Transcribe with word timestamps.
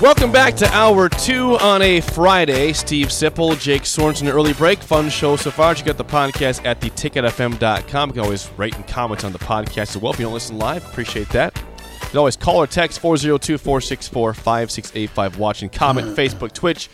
Welcome 0.00 0.30
back 0.30 0.54
to 0.58 0.66
hour 0.72 1.08
two 1.08 1.58
on 1.58 1.82
a 1.82 2.00
Friday. 2.00 2.72
Steve 2.72 3.08
Sipple, 3.08 3.58
Jake 3.58 3.82
Sorensen, 3.82 4.32
early 4.32 4.52
break. 4.52 4.78
Fun 4.78 5.10
show 5.10 5.34
so 5.34 5.50
far. 5.50 5.74
You 5.74 5.82
got 5.82 5.96
the 5.96 6.04
podcast 6.04 6.64
at 6.64 6.80
theticketfm.com. 6.80 8.10
You 8.10 8.12
can 8.12 8.22
always 8.22 8.48
write 8.56 8.76
and 8.76 8.86
comment 8.86 9.24
on 9.24 9.32
the 9.32 9.40
podcast 9.40 9.96
as 9.96 9.98
well 9.98 10.12
if 10.12 10.20
you 10.20 10.26
don't 10.26 10.34
listen 10.34 10.56
live. 10.56 10.86
Appreciate 10.86 11.28
that. 11.30 11.56
You 11.56 12.08
can 12.10 12.18
always 12.18 12.36
call 12.36 12.58
or 12.58 12.68
text 12.68 13.00
402 13.00 13.58
464 13.58 14.34
5685. 14.34 15.38
Watch 15.40 15.62
and 15.62 15.72
comment 15.72 16.16
Facebook, 16.16 16.52
Twitch, 16.52 16.88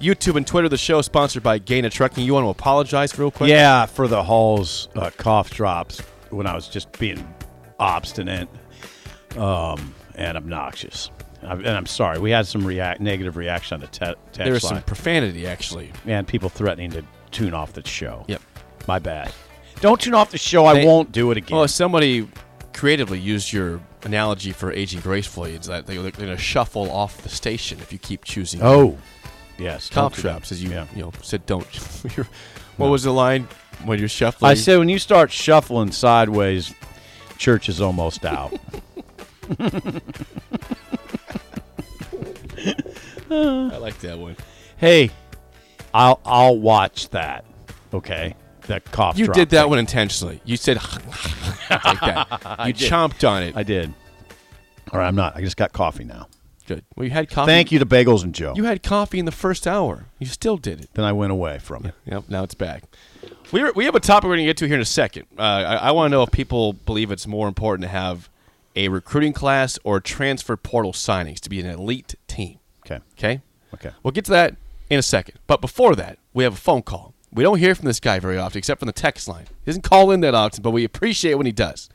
YouTube, 0.00 0.36
and 0.36 0.46
Twitter. 0.46 0.68
The 0.68 0.78
show 0.78 1.00
is 1.00 1.06
sponsored 1.06 1.42
by 1.42 1.58
Gana 1.58 1.90
Trucking. 1.90 2.24
You 2.24 2.34
want 2.34 2.44
to 2.44 2.50
apologize 2.50 3.18
real 3.18 3.32
quick? 3.32 3.50
Yeah, 3.50 3.86
for 3.86 4.06
the 4.06 4.22
Hall's 4.22 4.90
uh, 4.94 5.10
cough 5.16 5.50
drops 5.50 5.98
when 6.30 6.46
I 6.46 6.54
was 6.54 6.68
just 6.68 6.96
being 7.00 7.26
obstinate 7.80 8.48
um, 9.36 9.92
and 10.14 10.36
obnoxious. 10.36 11.10
And 11.44 11.68
I'm 11.68 11.86
sorry. 11.86 12.18
We 12.18 12.30
had 12.30 12.46
some 12.46 12.66
react 12.66 13.00
negative 13.00 13.36
reaction 13.36 13.74
on 13.74 13.80
the 13.80 13.86
te- 13.86 13.98
text 14.06 14.38
There 14.38 14.52
was 14.52 14.64
line. 14.64 14.74
some 14.74 14.82
profanity, 14.82 15.46
actually. 15.46 15.92
and 16.06 16.26
people 16.26 16.48
threatening 16.48 16.90
to 16.92 17.04
tune 17.30 17.54
off 17.54 17.72
the 17.72 17.86
show. 17.86 18.24
Yep. 18.28 18.40
My 18.88 18.98
bad. 18.98 19.32
Don't 19.80 20.00
tune 20.00 20.14
off 20.14 20.30
the 20.30 20.38
show. 20.38 20.66
I 20.66 20.74
They- 20.74 20.86
won't 20.86 21.12
do 21.12 21.30
it 21.30 21.36
again. 21.36 21.56
Well, 21.58 21.68
somebody 21.68 22.28
creatively 22.72 23.18
used 23.18 23.52
your 23.52 23.80
analogy 24.04 24.52
for 24.52 24.72
aging 24.72 25.00
gracefully. 25.00 25.54
It's 25.54 25.66
that 25.68 25.86
they- 25.86 25.96
they're 25.96 26.10
going 26.10 26.28
to 26.28 26.36
shuffle 26.36 26.90
off 26.90 27.18
the 27.22 27.28
station 27.28 27.78
if 27.80 27.92
you 27.92 27.98
keep 27.98 28.24
choosing. 28.24 28.60
oh, 28.62 28.98
yes. 29.58 29.88
don't 29.88 30.14
do 30.14 30.22
that. 30.22 30.28
drops, 30.28 30.52
as 30.52 30.62
you 30.62 30.70
Yeah. 30.70 30.86
you 30.94 31.02
know 31.02 31.12
said. 31.22 31.44
Don't. 31.46 31.66
What 32.76 32.88
was 32.88 33.04
the 33.04 33.12
line 33.12 33.46
when 33.84 34.00
you're 34.00 34.08
shuffling? 34.08 34.50
I 34.50 34.54
said 34.54 34.78
when 34.80 34.88
you 34.88 34.98
start 34.98 35.30
shuffling 35.30 35.92
sideways, 35.92 36.74
church 37.38 37.68
is 37.68 37.80
almost 37.80 38.24
out. 38.24 38.52
I 43.34 43.76
like 43.78 43.98
that 44.00 44.18
one. 44.18 44.36
hey, 44.76 45.10
I'll 45.92 46.20
I'll 46.24 46.58
watch 46.58 47.08
that. 47.10 47.44
Okay, 47.92 48.34
that 48.66 48.90
cough. 48.90 49.16
You 49.18 49.26
drop 49.26 49.36
did 49.36 49.50
that 49.50 49.62
thing. 49.62 49.70
one 49.70 49.78
intentionally. 49.78 50.40
You 50.44 50.56
said 50.56 50.76
like 51.70 52.00
that. 52.00 52.26
You 52.66 52.74
chomped 52.74 53.28
on 53.28 53.42
it. 53.42 53.56
I 53.56 53.62
did. 53.62 53.92
All 54.92 54.98
right, 55.00 55.06
I'm 55.06 55.14
not. 55.16 55.36
I 55.36 55.40
just 55.40 55.56
got 55.56 55.72
coffee 55.72 56.04
now. 56.04 56.28
Good. 56.66 56.84
Well, 56.96 57.04
you 57.04 57.10
had 57.10 57.28
coffee. 57.28 57.50
Thank 57.50 57.72
you 57.72 57.78
to 57.78 57.86
Bagels 57.86 58.22
and 58.24 58.34
Joe. 58.34 58.54
You 58.56 58.64
had 58.64 58.82
coffee 58.82 59.18
in 59.18 59.26
the 59.26 59.32
first 59.32 59.66
hour. 59.66 60.06
You 60.18 60.26
still 60.26 60.56
did 60.56 60.80
it. 60.80 60.88
then 60.94 61.04
I 61.04 61.12
went 61.12 61.30
away 61.30 61.58
from 61.58 61.84
it. 61.84 61.94
Yep. 62.06 62.24
Now 62.28 62.42
it's 62.42 62.54
back. 62.54 62.84
We 63.52 63.62
were, 63.62 63.72
we 63.76 63.84
have 63.84 63.94
a 63.94 64.00
topic 64.00 64.24
we're 64.24 64.36
going 64.36 64.46
to 64.46 64.50
get 64.50 64.56
to 64.58 64.66
here 64.66 64.76
in 64.76 64.80
a 64.80 64.84
second. 64.86 65.26
Uh, 65.38 65.42
I, 65.42 65.74
I 65.76 65.90
want 65.92 66.10
to 66.10 66.16
know 66.16 66.22
if 66.22 66.30
people 66.30 66.72
believe 66.72 67.10
it's 67.10 67.26
more 67.26 67.48
important 67.48 67.82
to 67.82 67.88
have 67.88 68.30
a 68.76 68.88
recruiting 68.88 69.34
class 69.34 69.78
or 69.84 70.00
transfer 70.00 70.56
portal 70.56 70.92
signings 70.92 71.38
to 71.40 71.50
be 71.50 71.60
an 71.60 71.66
elite 71.66 72.14
team. 72.28 72.58
Okay. 72.84 73.00
Okay. 73.18 73.40
Okay. 73.74 73.90
We'll 74.02 74.12
get 74.12 74.24
to 74.26 74.30
that 74.32 74.56
in 74.90 74.98
a 74.98 75.02
second. 75.02 75.38
But 75.46 75.60
before 75.60 75.94
that, 75.96 76.18
we 76.32 76.44
have 76.44 76.54
a 76.54 76.56
phone 76.56 76.82
call. 76.82 77.14
We 77.32 77.42
don't 77.42 77.58
hear 77.58 77.74
from 77.74 77.86
this 77.86 77.98
guy 77.98 78.20
very 78.20 78.38
often, 78.38 78.58
except 78.58 78.78
from 78.80 78.86
the 78.86 78.92
text 78.92 79.26
line. 79.26 79.46
He 79.64 79.70
doesn't 79.70 79.82
call 79.82 80.10
in 80.12 80.20
that 80.20 80.34
often, 80.34 80.62
but 80.62 80.70
we 80.70 80.84
appreciate 80.84 81.34
when 81.34 81.46
he 81.46 81.52
does. 81.52 81.88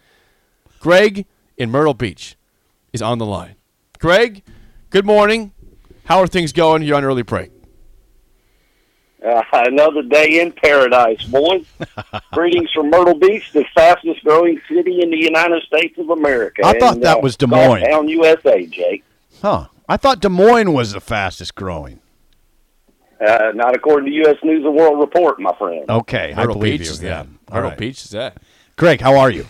Greg 0.80 1.26
in 1.58 1.70
Myrtle 1.72 1.94
Beach 1.94 2.36
is 2.92 3.02
on 3.02 3.18
the 3.20 3.26
line. 3.26 3.56
Greg, 4.00 4.44
good 4.90 5.06
morning. 5.06 5.54
How 6.06 6.20
are 6.20 6.28
things 6.28 6.52
going? 6.52 6.84
You're 6.84 6.98
on 6.98 7.06
early 7.06 7.22
break. 7.24 7.52
Uh, 9.26 9.42
another 9.54 10.02
day 10.04 10.40
in 10.42 10.52
paradise, 10.54 11.24
boys. 11.26 11.66
Greetings 12.34 12.72
from 12.74 12.90
Myrtle 12.90 13.16
Beach, 13.20 13.52
the 13.52 13.66
fastest 13.76 14.24
growing 14.24 14.60
city 14.70 15.02
in 15.02 15.10
the 15.12 15.18
United 15.18 15.62
States 15.64 15.98
of 15.98 16.10
America. 16.10 16.62
I 16.66 16.80
thought 16.80 16.96
And, 16.96 17.04
that 17.04 17.18
uh, 17.18 17.22
was 17.22 17.36
Des 17.36 17.48
Moines. 17.48 17.84
Down 17.84 18.08
USA, 18.08 18.66
Jake. 18.66 19.04
Huh. 19.42 19.68
I 19.90 19.98
thought 19.98 20.20
Des 20.22 20.30
Moines 20.30 20.72
was 20.72 20.94
the 20.94 21.02
fastest 21.02 21.56
growing. 21.56 22.00
Uh, 23.20 23.52
not 23.54 23.76
according 23.76 24.06
to 24.10 24.16
U.S. 24.20 24.38
News 24.44 24.64
and 24.64 24.76
World 24.76 25.00
Report, 25.00 25.40
my 25.42 25.54
friend. 25.58 25.90
Okay, 25.90 26.32
I 26.32 26.36
Myrtle 26.38 26.54
believe 26.56 26.80
Beach 26.80 26.88
you. 26.88 26.94
is 26.94 27.04
Yeah. 27.04 27.24
that. 27.24 27.28
Myrtle 27.54 27.70
right. 27.72 27.78
Beach 27.78 28.04
is 28.06 28.12
that. 28.12 28.38
Greg, 28.78 29.02
how 29.02 29.18
are 29.18 29.30
you? 29.30 29.46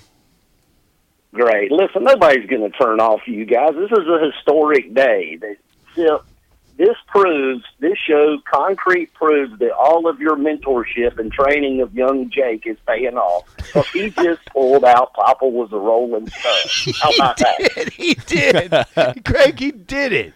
Great. 1.34 1.72
Listen, 1.72 2.04
nobody's 2.04 2.50
going 2.50 2.64
to 2.72 2.76
turn 2.76 3.00
off 3.00 3.20
you 3.28 3.46
guys. 3.46 3.74
This 3.76 3.92
is 3.92 4.08
a 4.08 4.32
historic 4.32 4.94
day. 4.96 5.38
That- 5.40 5.58
Still, 5.94 6.24
this 6.79 6.95
proves, 7.07 7.66
this 7.79 7.97
show 7.97 8.38
concrete 8.50 9.13
proves 9.13 9.59
that 9.59 9.72
all 9.73 10.07
of 10.07 10.22
your 10.22 10.38
mentorship 10.38 11.19
and 11.19 11.29
training 11.29 11.81
of 11.81 11.94
young 11.94 12.29
Jake 12.29 12.66
is 12.66 12.78
paying 12.88 13.17
off. 13.17 13.44
So 13.73 13.81
he 13.81 14.09
just 14.23 14.44
pulled 14.45 14.85
out 14.85 15.13
Papa 15.13 15.45
was 15.45 15.73
a 15.73 15.78
rolling 15.78 16.29
stone. 16.29 16.94
How 17.01 17.12
about 17.16 17.38
that? 17.38 17.91
he 17.94 18.13
did. 18.13 18.72
Greg, 19.25 19.59
he 19.59 19.72
did 19.72 20.13
it. 20.13 20.34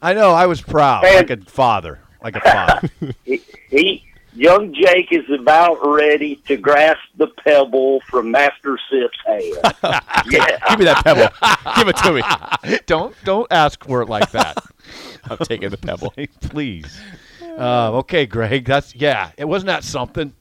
I 0.00 0.14
know. 0.14 0.30
I 0.30 0.46
was 0.46 0.62
proud, 0.62 1.02
Man. 1.02 1.16
like 1.16 1.30
a 1.30 1.36
father, 1.36 2.00
like 2.22 2.36
a 2.36 2.40
father. 2.40 2.88
he, 3.26 3.42
he 3.68 4.07
young 4.38 4.72
Jake 4.72 5.12
is 5.12 5.28
about 5.30 5.78
ready 5.84 6.36
to 6.46 6.56
grasp 6.56 7.00
the 7.16 7.26
pebble 7.26 8.00
from 8.08 8.30
Master 8.30 8.78
Sip's 8.90 9.18
hand. 9.26 9.74
yeah, 10.30 10.58
Give 10.70 10.78
me 10.78 10.84
that 10.84 11.02
pebble. 11.04 11.28
Give 11.76 11.88
it 11.88 11.96
to 11.98 12.12
me. 12.12 12.78
don't 12.86 13.14
don't 13.24 13.50
ask 13.50 13.84
for 13.84 14.02
it 14.02 14.08
like 14.08 14.30
that, 14.30 14.58
I'm 15.24 15.38
taking 15.38 15.70
the 15.70 15.76
pebble. 15.76 16.14
please. 16.40 17.00
Uh, 17.42 17.92
okay, 17.98 18.24
Greg. 18.26 18.64
That's 18.64 18.94
yeah. 18.94 19.32
It 19.36 19.46
wasn't 19.46 19.66
that 19.68 19.84
something. 19.84 20.32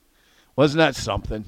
Wasn't 0.55 0.77
that 0.77 0.95
something? 0.95 1.45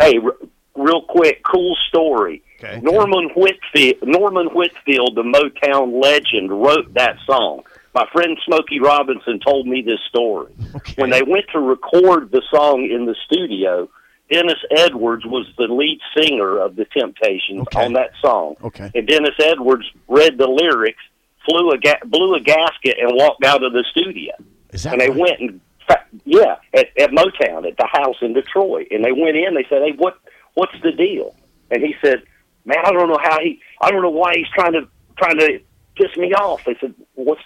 Hey, 0.00 0.18
r- 0.18 0.36
real 0.74 1.02
quick, 1.02 1.42
cool 1.44 1.76
story. 1.88 2.42
Okay. 2.62 2.80
Norman 2.82 3.30
Whitfield, 3.34 3.96
Norman 4.02 4.48
Whitfield, 4.48 5.14
the 5.14 5.22
Motown 5.22 6.02
legend, 6.02 6.50
wrote 6.50 6.92
that 6.94 7.16
song. 7.26 7.62
My 7.94 8.06
friend 8.12 8.38
Smokey 8.46 8.78
Robinson 8.80 9.40
told 9.40 9.66
me 9.66 9.82
this 9.82 9.98
story. 10.08 10.52
Okay. 10.76 10.94
When 10.96 11.10
they 11.10 11.22
went 11.22 11.46
to 11.52 11.58
record 11.58 12.30
the 12.30 12.42
song 12.50 12.88
in 12.90 13.04
the 13.06 13.16
studio, 13.26 13.88
Dennis 14.30 14.58
Edwards 14.70 15.24
was 15.26 15.46
the 15.58 15.64
lead 15.64 15.98
singer 16.16 16.58
of 16.58 16.76
the 16.76 16.84
Temptations 16.84 17.62
Okay. 17.62 17.84
on 17.84 17.94
that 17.94 18.10
song. 18.20 18.54
Okay. 18.62 18.90
And 18.94 19.08
Dennis 19.08 19.34
Edwards 19.40 19.86
read 20.06 20.38
the 20.38 20.46
lyrics, 20.46 21.02
flew 21.44 21.72
a 21.72 21.78
ga- 21.78 21.98
blew 22.04 22.34
a 22.36 22.40
gasket, 22.40 22.96
and 23.00 23.10
walked 23.14 23.44
out 23.44 23.64
of 23.64 23.72
the 23.72 23.84
studio. 23.90 24.32
Is 24.72 24.84
that 24.84 24.92
and 24.92 25.00
they 25.02 25.08
right? 25.10 25.18
went 25.18 25.40
and 25.40 25.60
fa- 25.88 26.04
yeah, 26.24 26.56
at, 26.72 26.96
at 26.96 27.10
Motown 27.10 27.66
at 27.66 27.76
the 27.76 27.88
house 27.90 28.16
in 28.22 28.34
Detroit, 28.34 28.86
and 28.92 29.04
they 29.04 29.10
went 29.10 29.36
in. 29.36 29.54
They 29.54 29.64
said, 29.68 29.82
"Hey, 29.82 29.94
what 29.98 30.16
what's 30.54 30.80
the 30.82 30.92
deal?" 30.92 31.34
And 31.72 31.82
he 31.82 31.96
said, 32.00 32.22
"Man, 32.64 32.78
I 32.84 32.92
don't 32.92 33.08
know 33.08 33.18
how 33.20 33.40
he. 33.40 33.60
I 33.80 33.90
don't 33.90 34.02
know 34.02 34.10
why 34.10 34.36
he's 34.36 34.48
trying 34.54 34.74
to 34.74 34.86
trying 35.16 35.38
to 35.40 35.58
piss 35.96 36.16
me 36.16 36.32
off." 36.34 36.64
They 36.64 36.76
said, 36.80 36.94
"What's 37.16 37.42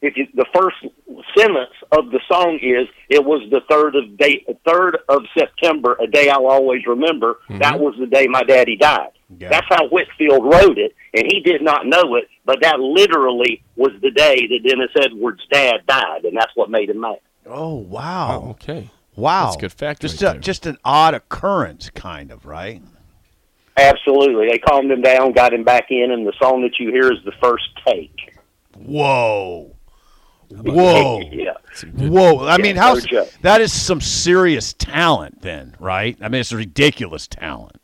if 0.00 0.16
you, 0.16 0.26
the 0.34 0.46
first 0.54 0.76
sentence 1.36 1.74
of 1.92 2.10
the 2.10 2.20
song 2.30 2.58
is 2.62 2.86
it 3.08 3.24
was 3.24 3.48
the 3.50 3.60
third 3.68 3.96
of 3.96 4.16
day 4.16 4.44
third 4.66 4.98
of 5.08 5.22
September, 5.36 5.96
a 6.00 6.06
day 6.06 6.28
I'll 6.28 6.46
always 6.46 6.86
remember. 6.86 7.38
Mm-hmm. 7.48 7.58
That 7.58 7.80
was 7.80 7.94
the 7.98 8.06
day 8.06 8.26
my 8.28 8.42
daddy 8.42 8.76
died. 8.76 9.10
Yeah. 9.36 9.50
That's 9.50 9.66
how 9.68 9.88
Whitfield 9.88 10.44
wrote 10.44 10.78
it, 10.78 10.94
and 11.14 11.24
he 11.26 11.40
did 11.40 11.62
not 11.62 11.84
know 11.84 12.14
it, 12.14 12.28
but 12.46 12.58
that 12.62 12.80
literally 12.80 13.62
was 13.76 13.92
the 14.00 14.10
day 14.10 14.46
that 14.46 14.60
Dennis 14.66 14.90
Edwards' 14.96 15.42
dad 15.50 15.86
died, 15.86 16.24
and 16.24 16.36
that's 16.36 16.52
what 16.54 16.70
made 16.70 16.90
him 16.90 17.00
mad. 17.00 17.18
Oh 17.46 17.74
wow. 17.74 18.42
Oh, 18.44 18.50
okay. 18.50 18.90
Wow. 19.16 19.46
That's 19.46 19.56
a 19.56 19.60
good 19.60 19.72
fact 19.72 20.00
Just 20.00 20.22
right 20.22 20.36
a, 20.36 20.38
just 20.38 20.64
an 20.66 20.78
odd 20.84 21.14
occurrence, 21.14 21.90
kind 21.90 22.30
of, 22.30 22.46
right? 22.46 22.82
Absolutely, 23.76 24.48
they 24.48 24.58
calmed 24.58 24.90
him 24.90 25.02
down, 25.02 25.32
got 25.32 25.52
him 25.52 25.64
back 25.64 25.86
in, 25.90 26.10
and 26.10 26.26
the 26.26 26.32
song 26.40 26.62
that 26.62 26.78
you 26.78 26.90
hear 26.90 27.12
is 27.12 27.18
the 27.24 27.32
first 27.40 27.68
take. 27.86 28.36
Whoa. 28.76 29.74
Whoa. 30.50 31.20
yeah. 31.32 31.54
Whoa. 31.94 32.46
I 32.46 32.56
Yeah, 32.56 32.62
mean, 32.62 32.76
how 32.76 32.94
no 32.94 33.26
that 33.42 33.60
is 33.60 33.72
some 33.72 34.00
serious 34.00 34.72
talent 34.72 35.42
then, 35.42 35.76
right? 35.78 36.16
I 36.20 36.28
mean, 36.28 36.40
it's 36.40 36.52
ridiculous 36.52 37.26
talent. 37.26 37.76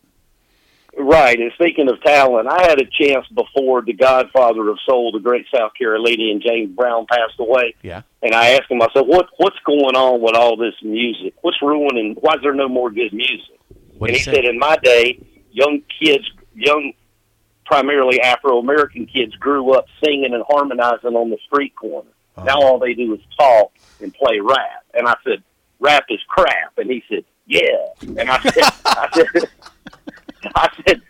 Right, 0.96 1.37
and 1.40 1.50
speaking 1.55 1.88
of 1.90 2.00
talent, 2.02 2.46
I 2.49 2.62
had 2.69 2.81
a 2.81 2.84
chance 2.87 3.26
before 3.34 3.82
the 3.82 3.93
Godfather 3.93 4.69
of 4.69 4.78
Soul, 4.87 5.11
the 5.11 5.19
great 5.19 5.44
South 5.52 5.72
Carolinian 5.76 6.40
James 6.40 6.70
Brown, 6.70 7.06
passed 7.11 7.34
away. 7.40 7.75
Yeah. 7.82 8.02
And 8.22 8.32
I 8.32 8.50
asked 8.50 8.70
him, 8.70 8.81
I 8.81 8.87
said, 8.94 9.00
"What 9.05 9.26
what's 9.38 9.58
going 9.66 9.96
on 9.96 10.20
with 10.20 10.37
all 10.37 10.56
this 10.56 10.75
music? 10.82 11.34
What's 11.43 11.61
ruining? 11.61 12.14
Why 12.20 12.34
is 12.34 12.43
there 12.43 12.55
no 12.55 12.69
more 12.69 12.90
good 12.93 13.12
music?" 13.12 13.58
What'd 13.99 14.14
and 14.14 14.16
he 14.16 14.19
he 14.19 14.22
say? 14.25 14.34
said, 14.37 14.44
"In 14.44 14.56
my 14.58 14.76
day, 14.84 15.19
young 15.50 15.82
kids, 16.00 16.31
young, 16.55 16.93
primarily 17.66 18.20
Afro 18.20 18.58
American 18.58 19.06
kids, 19.06 19.34
grew 19.34 19.72
up 19.72 19.87
singing 20.05 20.32
and 20.32 20.44
harmonizing 20.49 21.16
on 21.16 21.28
the 21.28 21.38
street 21.46 21.75
corner. 21.75 22.08
Uh-huh. 22.36 22.44
Now 22.46 22.60
all 22.60 22.78
they 22.78 22.94
do 22.94 23.14
is 23.14 23.20
talk 23.38 23.72
and 24.00 24.12
play 24.14 24.40
rap." 24.40 24.84
And 24.94 25.06
I 25.06 25.14
said, 25.25 25.42
"Rap 25.81 26.04
is 26.08 26.20
crap." 26.28 26.78
And 26.78 26.90
he 26.90 27.02
said, 27.08 27.25
"Yeah." 27.46 27.60
And 28.02 28.31
I 28.31 28.40
said, 28.40 28.64
"I 28.84 29.08
said." 29.12 29.50
I 30.54 30.69
said, 30.86 31.00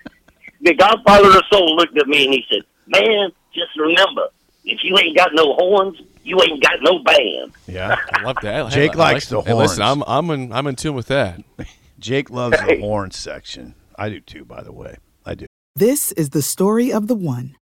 the 0.64 0.74
Godfather 0.74 1.28
of 1.28 1.42
Soul 1.52 1.76
looked 1.76 1.96
at 1.98 2.06
me 2.06 2.24
and 2.24 2.34
he 2.34 2.44
said, 2.50 2.62
"Man, 2.86 3.30
just 3.54 3.76
remember, 3.76 4.28
if 4.64 4.80
you 4.82 4.96
ain't 4.98 5.16
got 5.16 5.30
no 5.34 5.54
horns, 5.54 6.00
you 6.22 6.40
ain't 6.42 6.62
got 6.62 6.78
no 6.80 6.98
band." 7.00 7.52
Yeah. 7.66 7.96
I 8.12 8.22
love 8.22 8.36
that. 8.42 8.70
Jake 8.72 8.96
I 8.96 8.98
likes 8.98 9.28
the 9.28 9.42
Hey, 9.42 9.52
listen. 9.52 9.82
I'm 9.82 10.02
I'm 10.06 10.30
in 10.30 10.52
I'm 10.52 10.66
in 10.66 10.76
tune 10.76 10.94
with 10.94 11.08
that. 11.08 11.42
Jake 11.98 12.30
loves 12.30 12.58
the 12.58 12.80
horn 12.80 13.10
section. 13.10 13.74
I 13.96 14.08
do 14.08 14.20
too, 14.20 14.44
by 14.44 14.62
the 14.62 14.72
way. 14.72 14.96
I 15.24 15.34
do. 15.34 15.46
This 15.76 16.12
is 16.12 16.30
the 16.30 16.42
story 16.42 16.92
of 16.92 17.06
the 17.06 17.14
one. 17.14 17.56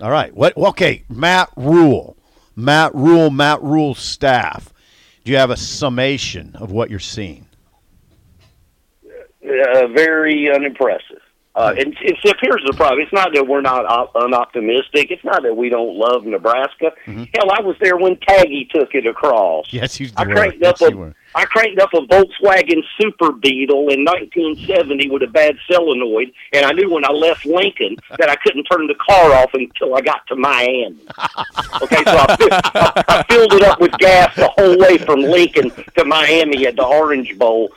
All 0.00 0.10
right. 0.10 0.34
What? 0.34 0.56
Okay. 0.56 1.04
Matt 1.08 1.50
Rhule. 1.56 2.16
Matt 2.56 2.94
Rhule. 2.94 3.30
Matt 3.30 3.62
Rhule 3.62 3.94
staff. 3.94 4.72
Do 5.24 5.32
you 5.32 5.38
have 5.38 5.50
a 5.50 5.56
summation 5.56 6.56
of 6.56 6.70
what 6.72 6.90
you're 6.90 6.98
seeing? 6.98 7.46
uh, 9.44 9.86
very 9.88 10.50
unimpressive. 10.54 11.20
Uh, 11.54 11.74
and 11.76 11.96
it's, 12.00 12.20
here's 12.40 12.62
the 12.64 12.72
problem. 12.74 13.00
It's 13.00 13.12
not 13.12 13.34
that 13.34 13.46
we're 13.46 13.60
not 13.60 13.84
op- 13.84 14.14
unoptimistic. 14.14 15.10
It's 15.10 15.24
not 15.24 15.42
that 15.42 15.54
we 15.56 15.68
don't 15.68 15.96
love 15.96 16.24
Nebraska. 16.24 16.92
Hell, 17.04 17.50
I 17.50 17.60
was 17.60 17.76
there 17.80 17.96
when 17.96 18.16
Tagge 18.16 18.70
took 18.70 18.94
it 18.94 19.04
across. 19.06 19.66
Yes, 19.72 19.98
you 19.98 20.10
I 20.16 20.26
were. 20.26 20.34
cranked 20.34 20.62
up 20.62 20.80
you 20.80 20.86
a 20.86 20.96
were. 20.96 21.14
I 21.34 21.44
cranked 21.44 21.80
up 21.80 21.90
a 21.94 22.00
Volkswagen 22.00 22.82
Super 23.00 23.30
Beetle 23.32 23.88
in 23.90 24.04
1970 24.04 25.10
with 25.10 25.22
a 25.22 25.28
bad 25.28 25.56
solenoid, 25.70 26.32
and 26.52 26.64
I 26.64 26.72
knew 26.72 26.90
when 26.92 27.04
I 27.04 27.12
left 27.12 27.46
Lincoln 27.46 27.96
that 28.18 28.28
I 28.28 28.36
couldn't 28.36 28.64
turn 28.64 28.86
the 28.88 28.96
car 28.96 29.32
off 29.34 29.50
until 29.54 29.94
I 29.94 30.00
got 30.00 30.26
to 30.28 30.36
Miami. 30.36 30.98
Okay, 31.82 32.02
so 32.04 32.16
I, 32.16 32.36
I, 32.74 33.04
I 33.08 33.22
filled 33.30 33.52
it 33.54 33.62
up 33.62 33.80
with 33.80 33.92
gas 33.98 34.34
the 34.34 34.48
whole 34.56 34.76
way 34.78 34.98
from 34.98 35.20
Lincoln 35.20 35.70
to 35.96 36.04
Miami 36.04 36.66
at 36.66 36.74
the 36.76 36.84
Orange 36.84 37.38
Bowl, 37.38 37.70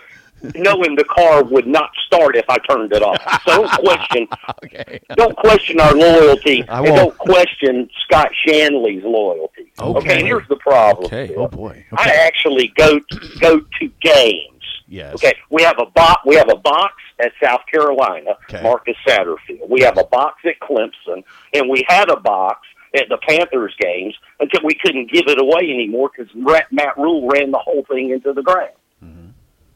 knowing 0.56 0.96
the 0.96 1.06
car 1.06 1.44
would 1.44 1.68
not 1.68 1.92
start 2.08 2.36
if 2.36 2.46
I 2.50 2.58
turned 2.70 2.92
it 2.92 3.04
off. 3.04 3.22
So 3.46 3.62
don't 3.62 3.72
question, 3.72 4.28
Okay. 4.66 5.00
don't 5.16 5.36
question 5.38 5.80
our 5.80 5.94
loyalty, 5.94 6.64
and 6.88 6.96
don't 6.96 7.18
question 7.20 7.88
Scott 8.06 8.32
Shanle's 8.48 9.04
loyalty. 9.04 9.53
Okay. 9.80 10.20
and 10.20 10.28
here's 10.28 10.48
the 10.50 10.56
problem. 10.58 11.06
Okay. 11.06 11.34
Oh 11.36 11.48
boy. 11.48 11.86
I 11.94 12.10
actually 12.12 12.72
go 12.78 13.00
go 13.40 13.60
to 13.60 13.92
games. 14.02 14.50
Yes. 14.88 15.16
Okay, 15.16 15.34
we 15.50 15.64
have 15.64 15.78
a 15.80 15.88
box. 15.88 16.22
We 16.26 16.36
have 16.36 16.50
a 16.50 16.56
box 16.58 16.94
at 17.20 17.32
South 17.44 17.62
Carolina, 17.72 18.32
Okay. 18.50 18.62
Marcus 18.62 18.96
Satterfield. 19.08 19.68
We 19.68 19.82
have 19.82 19.98
a 19.98 20.04
box 20.04 20.42
at 20.46 20.60
Clemson, 20.60 21.24
and 21.54 21.68
we 21.70 21.84
had 21.88 22.10
a 22.10 22.18
box 22.20 22.68
at 22.96 23.10
the 23.10 23.18
Panthers 23.28 23.74
games 23.80 24.14
until 24.40 24.62
we 24.64 24.76
couldn't 24.76 25.12
give 25.12 25.24
it 25.28 25.42
away 25.42 25.62
anymore 25.64 26.12
because 26.16 26.32
Matt 26.72 26.96
Rhule 26.98 27.28
ran 27.28 27.50
the 27.50 27.58
whole 27.58 27.84
thing 27.90 28.12
into 28.12 28.34
the 28.34 28.44
ground. 28.44 28.70
Mm-hmm. 29.04 29.30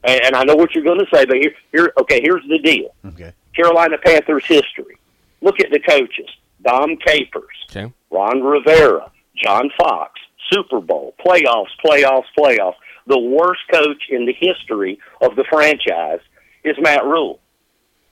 And, 0.04 0.22
and 0.26 0.36
I 0.36 0.44
know 0.44 0.56
what 0.56 0.76
you're 0.76 0.84
going 0.84 1.00
to 1.00 1.08
say, 1.12 1.26
but 1.26 1.38
here, 1.38 1.54
here, 1.72 1.94
okay, 2.02 2.22
here's 2.22 2.44
the 2.48 2.60
deal: 2.60 2.94
Okay. 3.08 3.34
Carolina 3.56 3.98
Panthers 3.98 4.46
history. 4.46 4.98
Look 5.42 5.60
at 5.60 5.72
the 5.72 5.80
coaches: 5.80 6.30
Dom 6.62 6.96
Capers, 6.98 7.66
Okay. 7.72 7.92
Ron 8.12 8.44
Rivera, 8.44 9.12
John 9.42 9.70
Fox, 9.78 10.20
Super 10.52 10.80
Bowl, 10.80 11.14
playoffs, 11.26 11.72
playoffs, 11.84 12.26
playoffs. 12.38 12.76
The 13.06 13.20
worst 13.20 13.62
coach 13.72 14.04
in 14.10 14.26
the 14.26 14.34
history 14.34 15.00
of 15.22 15.36
the 15.36 15.46
franchise 15.50 16.20
is 16.64 16.76
Matt 16.80 17.06
Rhule. 17.06 17.40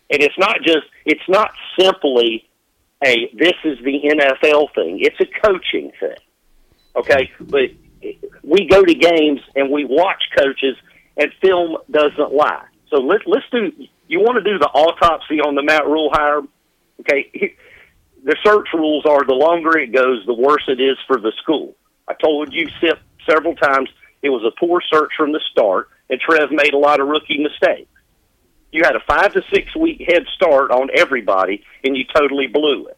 And 0.10 0.22
it's 0.22 0.38
not 0.38 0.58
just, 0.66 0.86
it's 1.06 1.28
not 1.28 1.52
simply 1.80 2.48
a, 3.04 3.30
this 3.34 3.56
is 3.64 3.78
the 3.84 4.02
NFL 4.04 4.74
thing. 4.74 5.00
It's 5.02 5.20
a 5.20 5.26
coaching 5.46 5.92
thing. 6.00 6.18
Okay? 6.96 7.32
But 7.40 7.72
we 8.44 8.68
go 8.68 8.84
to 8.84 8.94
games 8.94 9.42
and 9.56 9.72
we 9.72 9.86
watch 9.86 10.24
coaches 10.38 10.78
and 11.18 11.32
film 11.42 11.78
doesn't 11.90 12.34
lie. 12.34 12.66
So 12.90 12.98
let, 12.98 13.22
let's 13.26 13.46
do, 13.52 13.72
you 14.08 14.20
want 14.20 14.44
to 14.44 14.50
do 14.50 14.60
the 14.60 14.68
autopsy 14.68 15.40
on 15.42 15.56
the 15.56 15.64
Matt 15.64 15.86
Rhule 15.86 16.10
hire? 16.14 16.42
Okay? 17.02 17.56
He- 18.26 18.32
the 18.32 18.36
search 18.44 18.68
rules 18.74 19.06
are 19.06 19.24
the 19.26 19.34
longer 19.34 19.78
it 19.78 19.92
goes, 19.92 20.26
the 20.26 20.34
worse 20.34 20.64
it 20.68 20.82
is 20.82 20.98
for 21.08 21.18
the 21.18 21.32
school. 21.42 21.76
I 22.08 22.14
told 22.14 22.54
you 22.54 22.68
several 23.30 23.56
times 23.56 23.90
it 24.22 24.30
was 24.30 24.44
a 24.44 24.52
poor 24.60 24.82
search 24.82 25.12
from 25.18 25.32
the 25.32 25.42
start, 25.52 25.90
and 26.10 26.20
Trev 26.20 26.52
made 26.52 26.74
a 26.74 26.78
lot 26.78 27.00
of 27.00 27.08
rookie 27.08 27.38
mistakes. 27.38 27.90
You 28.72 28.84
had 28.84 28.96
a 28.96 29.00
five 29.00 29.34
to 29.34 29.44
six 29.54 29.76
week 29.76 30.04
head 30.08 30.26
start 30.36 30.72
on 30.72 30.90
everybody, 30.96 31.64
and 31.84 31.96
you 31.96 32.04
totally 32.14 32.48
blew 32.48 32.88
it. 32.88 32.98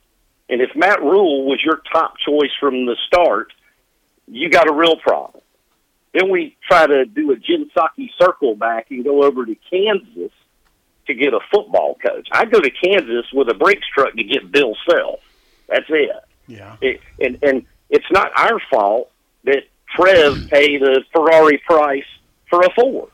And 0.49 0.61
if 0.61 0.75
Matt 0.75 1.01
Rhule 1.01 1.45
was 1.45 1.61
your 1.63 1.81
top 1.91 2.17
choice 2.17 2.51
from 2.59 2.85
the 2.85 2.95
start, 3.07 3.53
you 4.27 4.49
got 4.49 4.69
a 4.69 4.73
real 4.73 4.95
problem. 4.95 5.43
Then 6.13 6.29
we 6.29 6.55
try 6.67 6.87
to 6.87 7.05
do 7.05 7.31
a 7.31 7.35
Jim 7.35 7.69
circle 8.19 8.55
back 8.55 8.87
and 8.89 9.03
go 9.03 9.23
over 9.23 9.45
to 9.45 9.55
Kansas 9.69 10.31
to 11.07 11.13
get 11.13 11.33
a 11.33 11.39
football 11.51 11.95
coach. 11.95 12.27
I 12.31 12.45
go 12.45 12.59
to 12.59 12.69
Kansas 12.69 13.25
with 13.33 13.49
a 13.49 13.53
brakes 13.53 13.85
truck 13.93 14.13
to 14.13 14.23
get 14.23 14.51
Bill 14.51 14.75
Self. 14.89 15.19
That's 15.67 15.85
it. 15.89 16.11
Yeah. 16.47 16.77
it 16.81 17.01
and 17.19 17.37
and 17.41 17.65
it's 17.89 18.09
not 18.11 18.31
our 18.37 18.59
fault 18.71 19.11
that 19.43 19.63
Trev 19.95 20.47
paid 20.49 20.81
a 20.83 21.03
Ferrari 21.13 21.61
price 21.65 22.05
for 22.49 22.61
a 22.61 22.69
Ford. 22.75 23.09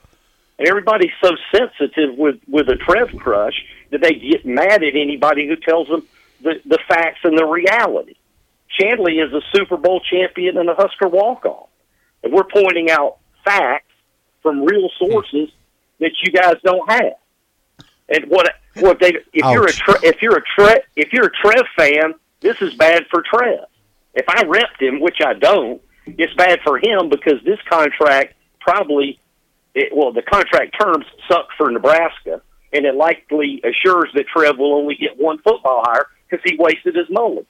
And 0.60 0.68
everybody's 0.68 1.12
so 1.22 1.32
sensitive 1.52 2.16
with 2.18 2.40
with 2.48 2.70
a 2.70 2.76
Trev 2.76 3.10
crush 3.18 3.66
that 3.92 4.02
they 4.02 4.14
get 4.14 4.46
mad 4.46 4.84
at 4.84 4.96
anybody 4.96 5.48
who 5.48 5.56
tells 5.56 5.88
them 5.88 6.08
the 6.42 6.62
the 6.66 6.80
facts 6.88 7.20
and 7.24 7.38
the 7.38 7.46
reality. 7.46 8.16
Shanle 8.80 9.24
is 9.24 9.34
a 9.34 9.42
Super 9.56 9.78
Bowl 9.78 10.02
champion 10.02 10.58
and 10.58 10.70
a 10.70 10.76
Husker 10.76 11.08
walk 11.08 11.46
on. 11.46 11.68
And 12.24 12.34
we're 12.34 12.44
pointing 12.44 12.90
out 12.90 13.18
facts 13.44 13.92
from 14.42 14.64
real 14.64 14.90
hmm. 15.00 15.06
sources 15.06 15.50
that 16.00 16.12
you 16.24 16.32
guys 16.32 16.56
don't 16.64 16.90
have. 16.92 17.14
And 18.10 18.26
what 18.26 18.54
what 18.76 19.00
they 19.00 19.18
if 19.34 19.46
you're 19.46 19.66
a 19.66 19.72
tre, 19.72 19.96
if 20.04 20.22
you're 20.22 20.38
a 20.38 20.44
tre, 20.56 20.82
if 20.96 21.14
you're 21.14 21.28
a 21.28 21.32
Trev 21.32 21.66
fan, 21.78 22.14
this 22.42 22.62
is 22.62 22.74
bad 22.76 23.06
for 23.10 23.22
Trev. 23.22 23.66
If 24.14 24.26
I 24.28 24.44
repped 24.44 24.82
him, 24.82 25.00
which 25.00 25.20
I 25.26 25.34
don't, 25.34 25.82
it's 26.06 26.34
bad 26.36 26.60
for 26.64 26.78
him 26.78 27.10
because 27.10 27.44
this 27.46 27.60
contract 27.70 28.36
probably 28.60 29.20
it, 29.74 29.96
well, 29.96 30.12
the 30.12 30.22
contract 30.22 30.76
terms 30.80 31.06
suck 31.28 31.48
for 31.58 31.72
Nebraska, 31.72 32.42
and 32.72 32.86
it 32.86 32.96
likely 32.96 33.62
assures 33.64 34.10
that 34.14 34.28
Trev 34.28 34.58
will 34.58 34.76
only 34.76 34.96
get 34.96 35.18
one 35.18 35.40
football 35.40 35.84
hire 35.86 36.08
because 36.30 36.44
he 36.46 36.56
wasted 36.58 36.96
his 36.96 37.10
mulligan. 37.10 37.46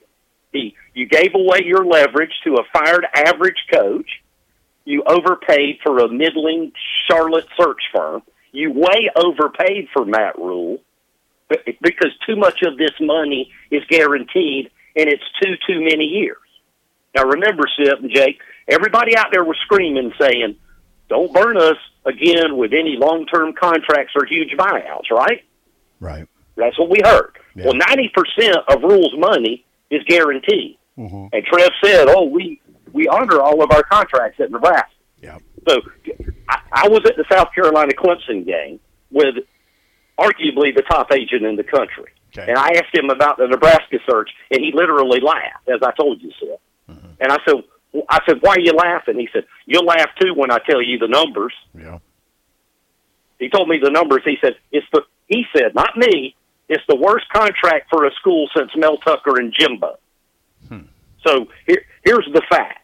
He, 0.52 0.76
you 0.94 1.06
gave 1.06 1.34
away 1.34 1.62
your 1.64 1.84
leverage 1.84 2.32
to 2.44 2.54
a 2.54 2.64
fired 2.72 3.06
average 3.14 3.66
coach. 3.72 4.22
You 4.84 5.02
overpaid 5.06 5.78
for 5.82 5.98
a 5.98 6.08
middling 6.08 6.72
Charlotte 7.08 7.46
search 7.58 7.82
firm. 7.92 8.22
You 8.54 8.70
way 8.70 9.10
overpaid 9.16 9.88
for 9.92 10.04
Matt 10.04 10.38
Rhule 10.38 10.78
because 11.82 12.12
too 12.24 12.36
much 12.36 12.62
of 12.62 12.78
this 12.78 12.92
money 13.00 13.50
is 13.72 13.82
guaranteed, 13.88 14.70
and 14.96 15.08
it's 15.08 15.24
too 15.42 15.54
too 15.66 15.80
many 15.80 16.04
years. 16.04 16.38
Now 17.16 17.24
remember, 17.24 17.64
Sip 17.76 17.98
and 17.98 18.10
Jake, 18.14 18.38
everybody 18.68 19.16
out 19.16 19.26
there 19.32 19.42
was 19.42 19.56
screaming, 19.64 20.12
saying, 20.20 20.54
"Don't 21.08 21.32
burn 21.32 21.56
us 21.56 21.76
again 22.04 22.56
with 22.56 22.72
any 22.72 22.96
long-term 22.96 23.54
contracts 23.54 24.12
or 24.16 24.24
huge 24.24 24.56
buyouts." 24.56 25.10
Right? 25.10 25.42
Right. 25.98 26.28
That's 26.56 26.78
what 26.78 26.90
we 26.90 27.00
heard. 27.04 27.32
Yeah. 27.56 27.64
Well, 27.64 27.74
ninety 27.88 28.08
percent 28.14 28.56
of 28.68 28.82
Rhule's 28.84 29.16
money 29.18 29.64
is 29.90 30.02
guaranteed, 30.04 30.78
Mhm. 30.96 31.30
and 31.32 31.44
Trev 31.44 31.70
said, 31.84 32.06
"Oh, 32.08 32.22
we 32.24 32.60
we 32.92 33.08
honor 33.08 33.40
all 33.40 33.64
of 33.64 33.72
our 33.72 33.82
contracts 33.82 34.38
at 34.38 34.52
Nebraska." 34.52 34.86
Yeah. 35.20 35.38
So 35.68 35.80
I, 36.48 36.58
I 36.72 36.88
was 36.88 37.02
at 37.06 37.16
the 37.16 37.24
South 37.30 37.48
Carolina 37.54 37.92
Clemson 37.92 38.44
game 38.44 38.80
with 39.10 39.36
arguably 40.18 40.74
the 40.74 40.82
top 40.88 41.12
agent 41.12 41.44
in 41.44 41.56
the 41.56 41.64
country. 41.64 42.12
Okay. 42.36 42.48
And 42.48 42.58
I 42.58 42.70
asked 42.70 42.94
him 42.94 43.10
about 43.10 43.38
the 43.38 43.46
Nebraska 43.46 43.98
search, 44.08 44.30
and 44.50 44.60
he 44.60 44.72
literally 44.72 45.20
laughed, 45.20 45.68
as 45.68 45.80
I 45.82 45.92
told 45.92 46.20
you, 46.20 46.32
Seth. 46.40 46.58
Mm-hmm. 46.90 47.08
And 47.20 47.32
I 47.32 47.38
said, 47.46 47.54
I 48.08 48.18
said, 48.26 48.38
why 48.40 48.54
are 48.54 48.60
you 48.60 48.72
laughing? 48.72 49.18
He 49.18 49.28
said, 49.32 49.44
you'll 49.66 49.86
laugh 49.86 50.10
too 50.20 50.34
when 50.34 50.50
I 50.50 50.58
tell 50.68 50.82
you 50.82 50.98
the 50.98 51.06
numbers. 51.08 51.54
Yeah. 51.74 51.98
He 53.38 53.48
told 53.48 53.68
me 53.68 53.78
the 53.82 53.90
numbers. 53.90 54.22
He 54.24 54.36
said, 54.40 54.56
it's 54.72 54.86
the, 54.92 55.02
he 55.28 55.44
said, 55.56 55.74
not 55.74 55.96
me, 55.96 56.34
it's 56.68 56.82
the 56.88 56.96
worst 56.96 57.28
contract 57.32 57.90
for 57.90 58.04
a 58.04 58.10
school 58.14 58.48
since 58.56 58.70
Mel 58.76 58.96
Tucker 58.96 59.38
and 59.38 59.52
Jimbo. 59.56 59.98
So 61.26 61.48
here, 61.66 61.82
here's 62.04 62.28
the 62.34 62.42
facts. 62.50 62.80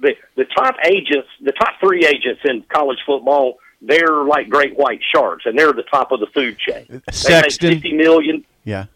The, 0.00 0.14
the 0.36 0.44
top 0.56 0.74
agents, 0.84 1.28
the 1.40 1.52
top 1.52 1.74
three 1.80 2.04
agents 2.06 2.40
in 2.44 2.62
college 2.68 2.98
football, 3.06 3.58
they're 3.80 4.24
like 4.24 4.48
great 4.48 4.76
white 4.76 5.00
sharks, 5.14 5.44
and 5.46 5.58
they're 5.58 5.72
the 5.72 5.84
top 5.84 6.10
of 6.12 6.20
the 6.20 6.26
food 6.34 6.58
chain. 6.58 6.86
They 6.88 7.40
make 7.40 7.52
fifty 7.52 7.92
million. 7.92 8.44
Yeah. 8.64 8.86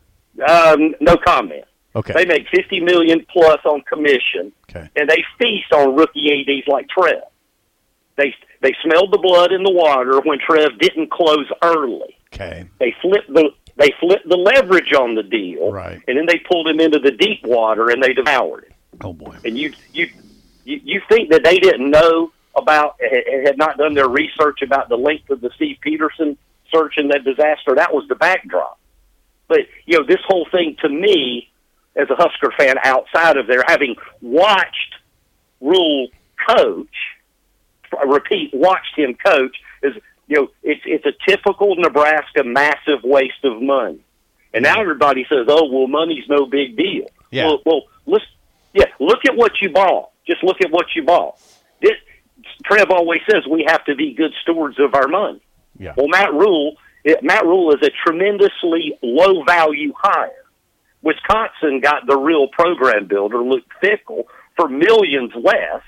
Um, 0.47 0.95
no 1.01 1.17
comment. 1.17 1.65
Okay. 1.97 2.13
They 2.15 2.25
make 2.27 2.47
fifty 2.49 2.81
million 2.81 3.25
plus 3.31 3.61
on 3.65 3.81
commission, 3.83 4.53
Okay. 4.71 4.89
and 4.97 5.09
they 5.09 5.25
feast 5.39 5.73
on 5.73 5.95
rookie 5.97 6.31
ads 6.49 6.67
like 6.69 6.89
Trev. 6.89 7.23
They 8.17 8.35
they 8.61 8.75
smelled 8.83 9.13
the 9.13 9.19
blood 9.19 9.53
in 9.53 9.63
the 9.63 9.71
water 9.71 10.21
when 10.21 10.39
Trev 10.41 10.79
didn't 10.79 11.11
close 11.11 11.47
early. 11.63 12.17
Okay. 12.35 12.67
They 12.81 12.95
flipped 13.01 13.33
the 13.33 13.51
they 13.77 13.93
flipped 14.01 14.29
the 14.29 14.37
leverage 14.37 14.93
on 14.93 15.15
the 15.15 15.23
deal, 15.23 15.71
Right. 15.71 16.01
and 16.09 16.19
then 16.19 16.27
they 16.27 16.39
pulled 16.51 16.67
him 16.67 16.81
into 16.81 16.99
the 16.99 17.13
deep 17.13 17.45
water 17.45 17.91
and 17.91 18.03
they 18.03 18.13
devoured 18.13 18.65
it. 18.65 18.73
Oh 19.03 19.13
boy. 19.13 19.37
And 19.45 19.57
you 19.57 19.73
you 19.93 20.09
you, 20.69 20.81
you 20.85 21.03
think 21.09 21.31
that 21.31 21.43
they 21.43 21.59
didn't 21.59 21.91
know 21.91 22.31
about 22.57 23.01
had 23.01 23.57
not 23.57 23.79
done 23.79 23.95
their 23.95 24.09
research 24.09 24.61
about 24.63 24.89
the 24.89 24.97
length 24.97 25.31
of 25.31 25.41
the 25.41 25.51
Steve 25.57 25.79
Pederson 25.85 26.37
search 26.73 26.95
and 26.99 27.11
that 27.11 27.25
disaster? 27.25 27.75
That 27.75 27.95
was 27.95 28.07
the 28.09 28.15
backdrop. 28.15 28.79
But 29.49 29.61
you 29.87 29.99
know, 29.99 30.05
this 30.07 30.21
whole 30.27 30.47
thing 30.51 30.77
to 30.83 30.89
me, 30.89 31.51
as 31.97 32.09
a 32.11 32.15
Husker 32.17 32.53
fan 32.59 32.77
outside 32.85 33.39
of 33.39 33.47
there, 33.47 33.65
having 33.67 33.97
watched 34.21 34.95
Rhule 35.61 36.09
coach, 36.47 36.95
I 37.99 38.05
repeat, 38.05 38.51
watched 38.53 38.97
him 38.97 39.15
coach, 39.15 39.57
is 39.83 39.95
you 40.27 40.37
know, 40.37 40.49
it's 40.63 40.83
it's 40.85 41.07
a 41.07 41.31
typical 41.31 41.77
Nebraska 41.77 42.45
massive 42.45 43.03
waste 43.03 43.45
of 43.45 43.63
money. 43.63 44.01
And 44.53 44.63
now 44.63 44.81
everybody 44.81 45.25
says, 45.29 45.47
"Oh, 45.49 45.71
well, 45.73 45.87
money's 45.87 46.29
no 46.29 46.45
big 46.45 46.77
deal." 46.77 47.07
Yeah. 47.31 47.47
Well, 47.47 47.63
well, 47.65 47.83
let's 48.07 48.25
yeah, 48.75 48.87
look 49.01 49.21
at 49.27 49.35
what 49.35 49.53
you 49.63 49.71
bought. 49.71 50.11
Just 50.29 50.45
look 50.45 50.59
at 50.61 50.71
what 50.71 50.87
you 50.95 51.05
bought. 51.05 51.41
This, 51.81 51.93
Trev 52.65 52.91
always 52.91 53.21
says 53.29 53.43
we 53.51 53.65
have 53.67 53.85
to 53.87 53.95
be 53.95 54.15
good 54.15 54.33
stewards 54.43 54.79
of 54.79 54.95
our 54.95 55.09
money. 55.09 55.41
Yeah. 55.79 55.95
Well, 55.97 56.09
Matt 56.09 56.33
Rhule, 56.33 56.77
it, 57.05 57.23
Matt 57.23 57.45
Rhule 57.45 57.75
is 57.75 57.81
a 57.83 57.91
tremendously 58.05 58.99
low 59.03 59.43
value 59.45 59.93
hire. 59.97 60.45
Wisconsin 61.03 61.81
got 61.81 62.07
the 62.07 62.17
real 62.17 62.49
program 62.49 63.07
builder, 63.07 63.39
Luke 63.39 63.65
Fickell, 63.83 64.25
for 64.57 64.69
millions 64.69 65.33
less. 65.35 65.83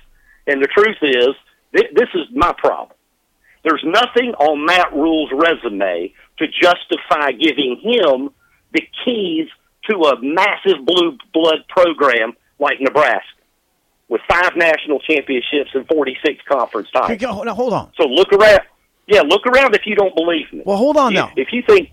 And 0.46 0.62
the 0.62 0.68
truth 0.68 0.98
is, 1.02 1.34
th- 1.76 1.92
this 1.94 2.08
is 2.14 2.26
my 2.32 2.54
problem. 2.56 2.96
There's 3.62 3.84
nothing 3.84 4.32
on 4.38 4.64
Matt 4.64 4.92
Rhule's 4.94 5.30
resume 5.32 6.14
to 6.38 6.46
justify 6.46 7.32
giving 7.32 7.78
him 7.82 8.30
the 8.72 8.82
keys 9.04 9.48
to 9.90 9.96
a 9.96 10.22
massive 10.22 10.86
blue 10.86 11.18
blood 11.34 11.66
program 11.68 12.32
like 12.58 12.80
Nebraska 12.80 13.39
with 14.10 14.20
five 14.28 14.50
national 14.56 14.98
championships 15.00 15.70
and 15.72 15.86
46 15.88 16.42
conference 16.46 16.88
titles. 16.92 17.18
go- 17.18 17.42
now 17.42 17.54
hold 17.54 17.72
on. 17.72 17.90
So 17.96 18.06
look 18.06 18.30
around. 18.34 18.60
Yeah, 19.06 19.22
look 19.22 19.46
around 19.46 19.74
if 19.74 19.86
you 19.86 19.94
don't 19.96 20.14
believe 20.14 20.52
me. 20.52 20.62
Well, 20.66 20.76
hold 20.76 20.96
on 20.98 21.12
If- 21.12 21.16
now. 21.16 21.32
If 21.36 21.52
you 21.52 21.62
think 21.66 21.90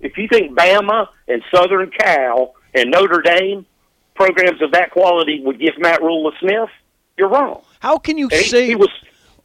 if 0.00 0.16
you 0.16 0.28
think 0.28 0.56
Bama 0.56 1.08
and 1.28 1.42
Southern 1.54 1.90
Cal 1.90 2.54
and 2.74 2.90
Notre 2.90 3.20
Dame 3.20 3.66
programs 4.14 4.62
of 4.62 4.70
that 4.72 4.90
quality 4.92 5.42
would 5.44 5.58
give 5.60 5.74
Matt 5.78 6.00
Rhule 6.02 6.28
a 6.28 6.32
sniff, 6.38 6.70
you're 7.18 7.28
wrong. 7.28 7.60
How 7.80 7.98
can 7.98 8.16
you 8.18 8.28
And 8.32 8.44
say? 8.44 8.66
he 8.66 8.74
was 8.76 8.88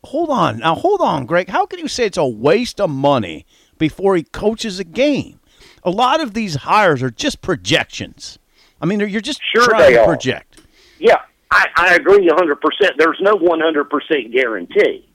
hold 0.04 0.30
on 0.30 0.60
now. 0.60 0.76
Hold 0.76 1.02
on, 1.02 1.26
Greg. 1.26 1.50
How 1.50 1.66
can 1.66 1.80
you 1.80 1.88
say 1.88 2.06
it's 2.06 2.18
a 2.18 2.26
waste 2.26 2.80
of 2.80 2.90
money 2.90 3.46
before 3.78 4.16
he 4.16 4.24
coaches 4.24 4.80
a 4.80 4.84
game? 4.84 5.40
A 5.84 5.90
lot 5.90 6.22
of 6.22 6.34
these 6.34 6.56
hires 6.56 7.02
are 7.02 7.10
just 7.10 7.42
projections. 7.42 8.38
I 8.82 8.86
mean, 8.86 9.00
you're 9.00 9.22
just 9.22 9.42
Sure 9.54 9.66
trying 9.66 9.82
they 9.84 9.94
to 9.94 10.02
are. 10.02 10.06
project. 10.06 10.60
Yeah, 11.00 11.18
I, 11.52 11.68
I 11.76 11.96
agree 11.96 12.30
hundred 12.34 12.62
percent. 12.62 12.94
There's 12.98 13.20
no 13.22 13.36
one 13.36 13.60
hundred 13.60 13.90
percent 13.90 14.32
guarantee, 14.32 15.08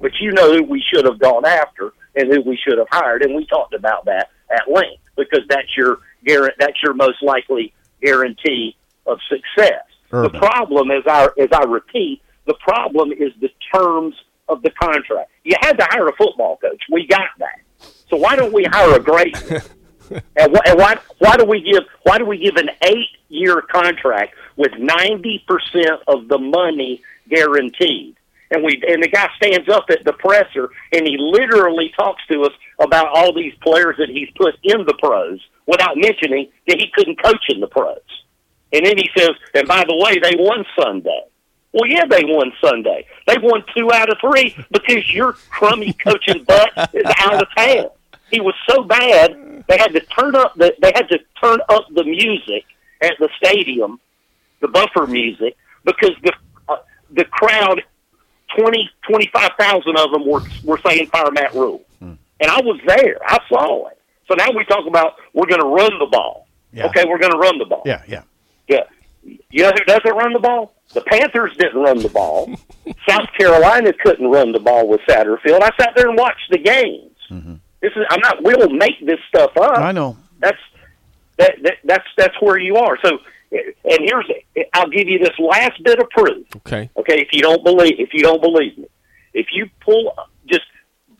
but 0.00 0.12
you 0.20 0.32
know 0.32 0.54
who 0.54 0.62
we 0.62 0.82
should 0.92 1.04
have 1.04 1.18
gone 1.18 1.44
after 1.44 1.92
and 2.14 2.32
who 2.32 2.40
we 2.42 2.56
should 2.56 2.78
have 2.78 2.88
hired, 2.90 3.22
and 3.22 3.34
we 3.34 3.46
talked 3.46 3.74
about 3.74 4.04
that 4.04 4.30
at 4.50 4.70
length 4.70 5.02
because 5.16 5.40
that's 5.48 5.76
your 5.76 5.98
that's 6.24 6.82
your 6.82 6.94
most 6.94 7.22
likely 7.22 7.74
guarantee 8.00 8.76
of 9.06 9.18
success. 9.28 9.84
Urban. 10.12 10.32
The 10.32 10.38
problem, 10.38 10.90
as 10.90 11.02
I 11.06 11.28
as 11.38 11.48
I 11.52 11.64
repeat, 11.64 12.22
the 12.46 12.54
problem 12.54 13.12
is 13.12 13.32
the 13.40 13.50
terms 13.74 14.14
of 14.48 14.62
the 14.62 14.70
contract. 14.70 15.30
You 15.44 15.56
had 15.60 15.78
to 15.78 15.86
hire 15.90 16.06
a 16.08 16.16
football 16.16 16.58
coach. 16.58 16.82
We 16.90 17.06
got 17.06 17.28
that. 17.38 17.60
So 18.08 18.16
why 18.16 18.36
don't 18.36 18.52
we 18.52 18.64
hire 18.64 18.94
a 18.94 19.00
great 19.00 19.34
and, 20.36 20.54
wh- 20.56 20.68
and 20.68 20.78
why 20.78 20.98
why 21.18 21.36
do 21.36 21.44
we 21.44 21.60
give 21.62 21.84
why 22.02 22.18
do 22.18 22.26
we 22.26 22.38
give 22.38 22.56
an 22.56 22.70
eight 22.82 23.08
year 23.28 23.62
contract 23.62 24.34
with 24.62 24.78
ninety 24.78 25.44
percent 25.46 26.00
of 26.06 26.28
the 26.28 26.38
money 26.38 27.02
guaranteed? 27.28 28.16
And 28.50 28.62
we 28.62 28.82
and 28.86 29.02
the 29.02 29.08
guy 29.08 29.28
stands 29.36 29.68
up 29.68 29.86
at 29.90 30.04
the 30.04 30.12
presser 30.12 30.70
and 30.92 31.06
he 31.06 31.16
literally 31.18 31.92
talks 31.96 32.22
to 32.28 32.44
us 32.44 32.52
about 32.78 33.08
all 33.08 33.32
these 33.34 33.54
players 33.62 33.96
that 33.98 34.08
he's 34.08 34.30
put 34.36 34.54
in 34.62 34.84
the 34.86 34.94
pros 34.94 35.40
without 35.66 35.96
mentioning 35.96 36.48
that 36.68 36.78
he 36.78 36.90
couldn't 36.94 37.22
coach 37.22 37.44
in 37.48 37.60
the 37.60 37.66
pros. 37.66 37.98
And 38.72 38.86
then 38.86 38.96
he 38.96 39.10
says, 39.16 39.32
and 39.54 39.66
by 39.66 39.84
the 39.84 39.96
way, 39.96 40.18
they 40.18 40.36
won 40.38 40.64
Sunday. 40.78 41.24
Well, 41.72 41.88
yeah, 41.88 42.04
they 42.06 42.24
won 42.24 42.52
Sunday. 42.60 43.06
They 43.26 43.36
won 43.42 43.64
two 43.76 43.90
out 43.92 44.10
of 44.10 44.18
three 44.20 44.54
because 44.70 45.12
your 45.12 45.32
crummy 45.50 45.94
coaching 45.94 46.44
butt 46.44 46.70
is 46.92 47.10
out 47.18 47.42
of 47.42 47.48
town. 47.56 47.90
He 48.30 48.40
was 48.40 48.54
so 48.68 48.82
bad 48.84 49.64
they 49.68 49.78
had 49.78 49.92
to 49.92 50.00
turn 50.00 50.34
up 50.36 50.54
the 50.56 50.74
they 50.80 50.92
had 50.94 51.08
to 51.08 51.18
turn 51.42 51.60
up 51.68 51.86
the 51.94 52.04
music 52.04 52.64
at 53.00 53.14
the 53.18 53.28
stadium, 53.36 54.00
the 54.62 54.68
buffer 54.68 55.06
music, 55.06 55.56
because 55.84 56.12
the 56.22 56.32
uh, 56.68 56.76
the 57.10 57.26
crowd, 57.26 57.82
twenty 58.56 58.88
twenty 59.06 59.28
five 59.32 59.50
thousand 59.58 59.98
of 59.98 60.10
them 60.12 60.26
were 60.26 60.40
were 60.64 60.78
saying 60.86 61.08
fire 61.08 61.30
Matt 61.30 61.52
Rhule, 61.52 61.84
and 62.00 62.18
I 62.50 62.60
was 62.62 62.80
there. 62.86 63.18
I 63.26 63.38
saw 63.48 63.88
it. 63.88 63.98
So 64.28 64.34
now 64.34 64.50
we 64.56 64.64
talk 64.64 64.86
about 64.86 65.16
we're 65.34 65.46
going 65.46 65.60
to 65.60 65.66
run 65.66 65.98
the 65.98 66.06
ball. 66.06 66.46
Yeah. 66.72 66.86
Okay, 66.86 67.04
we're 67.06 67.18
going 67.18 67.32
to 67.32 67.38
run 67.38 67.58
the 67.58 67.66
ball. 67.66 67.82
Yeah, 67.84 68.02
yeah. 68.08 68.22
Yeah. 68.68 68.84
You 69.50 69.62
know 69.64 69.70
who 69.70 69.84
doesn't 69.84 70.16
run 70.16 70.32
the 70.32 70.38
ball? 70.40 70.72
The 70.94 71.02
Panthers 71.02 71.54
didn't 71.58 71.80
run 71.80 71.98
the 71.98 72.08
ball. 72.08 72.50
South 73.08 73.28
Carolina 73.38 73.92
couldn't 73.92 74.26
run 74.26 74.52
the 74.52 74.58
ball 74.58 74.88
with 74.88 75.00
Satterfield. 75.08 75.62
I 75.62 75.70
sat 75.78 75.92
there 75.94 76.08
and 76.08 76.18
watched 76.18 76.50
the 76.50 76.58
games. 76.58 77.10
This 77.80 77.92
is 77.96 78.04
I'm 78.10 78.20
not 78.20 78.42
we 78.44 78.52
don't 78.54 78.78
make 78.78 79.04
this 79.04 79.18
stuff 79.28 79.56
up. 79.56 79.78
I 79.78 79.92
know. 79.92 80.16
That's 80.38 80.58
that, 81.38 81.56
that 81.62 81.74
that's 81.84 82.06
that's 82.16 82.40
where 82.40 82.58
you 82.58 82.76
are. 82.76 82.96
So 83.04 83.18
and 83.52 83.98
here's 84.00 84.26
it. 84.28 84.68
I'll 84.74 84.88
give 84.88 85.08
you 85.08 85.18
this 85.18 85.38
last 85.38 85.82
bit 85.84 85.98
of 85.98 86.08
proof. 86.10 86.46
Okay. 86.56 86.90
Okay, 86.96 87.20
if 87.20 87.28
you 87.32 87.42
don't 87.42 87.62
believe 87.64 87.94
if 87.98 88.10
you 88.12 88.22
don't 88.22 88.40
believe 88.40 88.76
me, 88.78 88.86
if 89.34 89.46
you 89.52 89.68
pull 89.80 90.14
just 90.46 90.64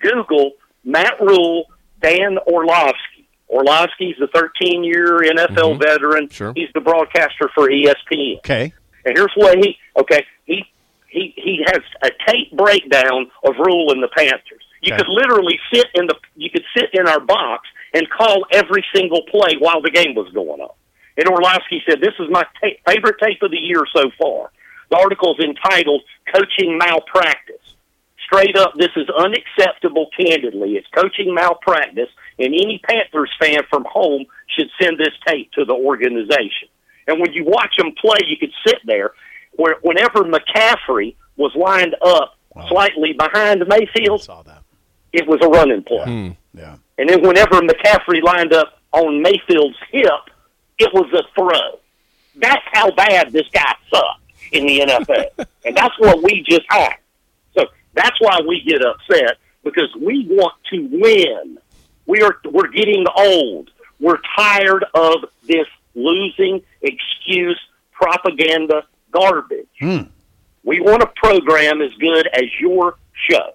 Google 0.01 0.53
Matt 0.85 1.21
Rhule, 1.21 1.67
Dan 2.01 2.39
Orlovsky. 2.47 3.29
Orlovsky's 3.49 4.17
the 4.19 4.29
13 4.35 4.83
year 4.83 5.19
NFL 5.21 5.47
mm-hmm. 5.49 5.83
veteran. 5.83 6.29
Sure. 6.31 6.53
He's 6.57 6.71
the 6.75 6.81
broadcaster 6.81 7.51
for 7.55 7.69
ESPN. 7.69 8.39
Okay. 8.39 8.73
And 9.05 9.17
here's 9.17 9.33
what 9.35 9.59
he 9.59 9.77
okay 9.99 10.25
he 10.47 10.65
he 11.09 11.35
he 11.37 11.65
has 11.67 11.83
a 12.03 12.11
tape 12.27 12.57
breakdown 12.57 13.31
of 13.45 13.55
Rhule 13.59 13.93
and 13.93 14.03
the 14.03 14.09
Panthers. 14.17 14.65
You 14.81 14.95
Okay. 14.95 15.03
could 15.03 15.13
literally 15.13 15.59
sit 15.73 15.87
in 15.95 16.07
the 16.07 16.17
you 16.35 16.51
could 16.51 16.65
sit 16.77 16.91
in 16.95 17.07
our 17.07 17.21
box 17.21 17.69
and 17.93 18.09
call 18.09 18.47
every 18.53 18.85
single 18.95 19.23
play 19.31 19.57
while 19.59 19.83
the 19.83 19.91
game 19.91 20.15
was 20.15 20.33
going 20.33 20.61
on. 20.61 20.71
And 21.19 21.29
Orlovsky 21.29 21.83
said, 21.89 22.01
"This 22.01 22.15
is 22.19 22.29
my 22.31 22.43
ta- 22.61 22.77
favorite 22.87 23.17
tape 23.23 23.43
of 23.43 23.51
the 23.51 23.59
year 23.59 23.85
so 23.95 24.11
far." 24.21 24.51
The 24.91 24.97
article's 24.99 25.39
entitled 25.41 26.03
"Coaching 26.35 26.79
Malpractice." 26.79 27.57
Straight 28.25 28.57
up, 28.57 28.73
this 28.77 28.91
is 28.97 29.09
unacceptable. 29.11 30.09
Candidly, 30.19 30.77
it's 30.77 30.87
coaching 30.89 31.35
malpractice, 31.35 32.09
and 32.39 32.49
any 32.55 32.81
Panthers 32.89 33.31
fan 33.39 33.63
from 33.69 33.85
home 33.85 34.25
should 34.49 34.71
send 34.81 34.97
this 34.99 35.13
tape 35.27 35.53
to 35.53 35.67
the 35.67 35.75
organization. 35.75 36.69
And 37.07 37.21
when 37.21 37.33
you 37.35 37.45
watch 37.45 37.75
them 37.77 37.93
play, 38.01 38.19
you 38.27 38.39
could 38.39 38.53
sit 38.67 38.79
there. 38.87 39.11
Where 39.57 39.77
whenever 39.83 40.21
McCaffrey 40.25 41.15
was 41.37 41.55
lined 41.55 41.95
up 42.03 42.37
slightly 42.69 43.13
behind 43.13 43.63
I 43.65 43.67
Mayfield, 43.79 44.23
saw 44.23 44.43
that. 44.45 44.63
it 45.13 45.27
was 45.27 45.41
a 45.43 45.49
running 45.49 45.83
play. 45.83 46.05
Hmm. 46.05 46.31
Yeah. 46.55 46.77
And 46.97 47.11
then 47.11 47.21
whenever 47.23 47.61
McCaffrey 47.61 48.23
lined 48.23 48.55
up 48.55 48.79
on 48.93 49.21
Mayfield's 49.21 49.77
hip, 49.91 50.09
it 50.83 50.93
was 50.93 51.13
a 51.13 51.23
throw. 51.35 51.79
That's 52.37 52.65
how 52.73 52.91
bad 52.91 53.33
this 53.33 53.47
guy 53.53 53.75
sucked 53.91 54.21
in 54.53 54.67
the 54.67 54.81
NFL. 54.81 55.47
and 55.65 55.77
that's 55.77 55.99
what 55.99 56.23
we 56.23 56.45
just 56.49 56.65
had. 56.69 56.97
So 57.55 57.67
that's 57.95 58.21
why 58.21 58.41
we 58.47 58.63
get 58.63 58.85
upset 58.85 59.39
because 59.65 59.95
we 60.01 60.27
want 60.29 60.55
to 60.73 60.89
win. 60.91 61.59
We 62.07 62.23
are 62.23 62.37
we're 62.45 62.69
getting 62.69 63.05
old. 63.17 63.71
We're 64.01 64.19
tired 64.37 64.85
of 64.95 65.25
this 65.47 65.67
losing 65.95 66.63
excuse 66.81 67.61
propaganda 67.93 68.85
garbage. 69.13 69.69
Hmm. 69.79 70.03
We 70.65 70.81
want 70.81 71.03
a 71.03 71.11
program 71.17 71.81
as 71.81 71.93
good 71.95 72.29
as 72.33 72.45
your 72.61 72.97
show. 73.31 73.55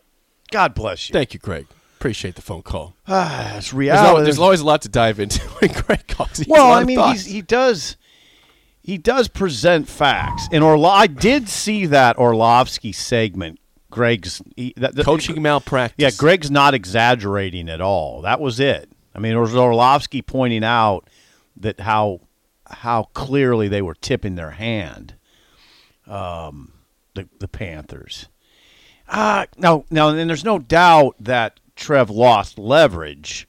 God 0.52 0.74
bless 0.74 1.10
you. 1.10 1.14
Thank 1.14 1.34
you, 1.34 1.40
Greg. 1.40 1.68
Appreciate 1.98 2.36
the 2.36 2.42
phone 2.44 2.62
call. 2.62 2.96
Ah, 3.08 3.48
it's 3.58 3.72
There's, 3.72 3.74
reality. 3.74 4.24
there's 4.24 4.40
always 4.40 4.60
a 4.62 4.66
lot 4.66 4.84
to 4.84 4.90
dive 4.90 5.20
into 5.20 5.42
when 5.60 5.72
Greg 5.72 6.08
calls. 6.08 6.44
Well, 6.48 6.72
I 6.72 6.84
mean, 6.84 7.00
he's, 7.00 7.26
he 7.26 7.42
does 7.42 7.98
he 8.82 8.98
does 8.98 9.28
present 9.28 9.88
facts. 9.90 10.48
And 10.52 10.64
Orlo- 10.64 10.90
I 10.90 11.08
did 11.08 11.50
see 11.50 11.88
that 11.88 12.18
Orlovsky 12.18 12.92
segment. 12.92 13.60
Greg's 13.90 14.42
he, 14.56 14.74
that, 14.78 14.96
that- 14.96 15.06
coaching 15.06 15.42
malpractice. 15.42 15.96
Yeah, 15.98 16.12
Greg's 16.18 16.52
not 16.52 16.74
exaggerating 16.74 17.68
at 17.70 17.82
all. 17.82 18.22
That 18.22 18.40
was 18.40 18.60
it. 18.60 18.90
I 19.16 19.20
mean, 19.20 19.34
it 19.36 19.40
was 19.40 19.56
Orlovsky 19.56 20.22
pointing 20.22 20.64
out 20.64 21.10
that 21.58 21.80
how 21.80 22.22
how 22.70 23.04
clearly 23.14 23.68
they 23.68 23.82
were 23.82 23.96
tipping 23.96 24.36
their 24.36 24.52
hand. 24.52 25.16
Um, 26.06 26.74
the 27.16 27.28
the 27.40 27.48
Panthers. 27.48 28.28
Uh 29.10 29.46
no, 29.58 29.86
no, 29.90 30.10
and 30.10 30.30
there's 30.30 30.44
no 30.44 30.60
doubt 30.60 31.16
that 31.20 31.60
Trev 31.78 32.10
lost 32.10 32.58
leverage, 32.60 33.48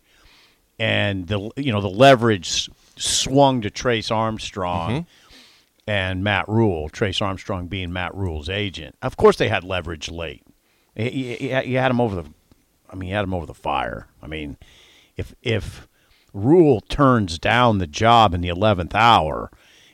and 0.78 1.26
the 1.26 1.50
you 1.56 1.72
know 1.72 1.80
the 1.80 1.88
leverage 1.88 2.70
swung 2.96 3.60
to 3.62 3.70
Trace 3.70 4.10
Armstrong 4.10 4.90
mm-hmm. 4.90 5.90
and 5.90 6.22
Matt 6.22 6.48
Rhule. 6.48 6.88
Trace 6.88 7.20
Armstrong 7.20 7.66
being 7.66 7.92
Matt 7.92 8.14
Rhule's 8.14 8.48
agent. 8.48 8.96
Of 9.02 9.16
course, 9.16 9.36
they 9.36 9.48
had 9.48 9.64
leverage 9.64 10.10
late. 10.10 10.44
He 10.94 11.48
had 11.48 11.90
him 11.90 12.00
over 12.00 12.22
the. 12.22 12.24
I 12.90 12.96
mean, 12.96 13.08
he 13.08 13.14
had 13.14 13.24
him 13.24 13.34
over 13.34 13.46
the 13.46 13.54
fire. 13.54 14.08
I 14.22 14.26
mean, 14.26 14.56
if 15.16 15.34
if 15.42 15.88
Rhule 16.32 16.80
turns 16.80 17.38
down 17.38 17.78
the 17.78 17.86
job 17.86 18.34
in 18.34 18.40
the 18.40 18.48
eleventh 18.48 18.94
hour, 18.94 19.50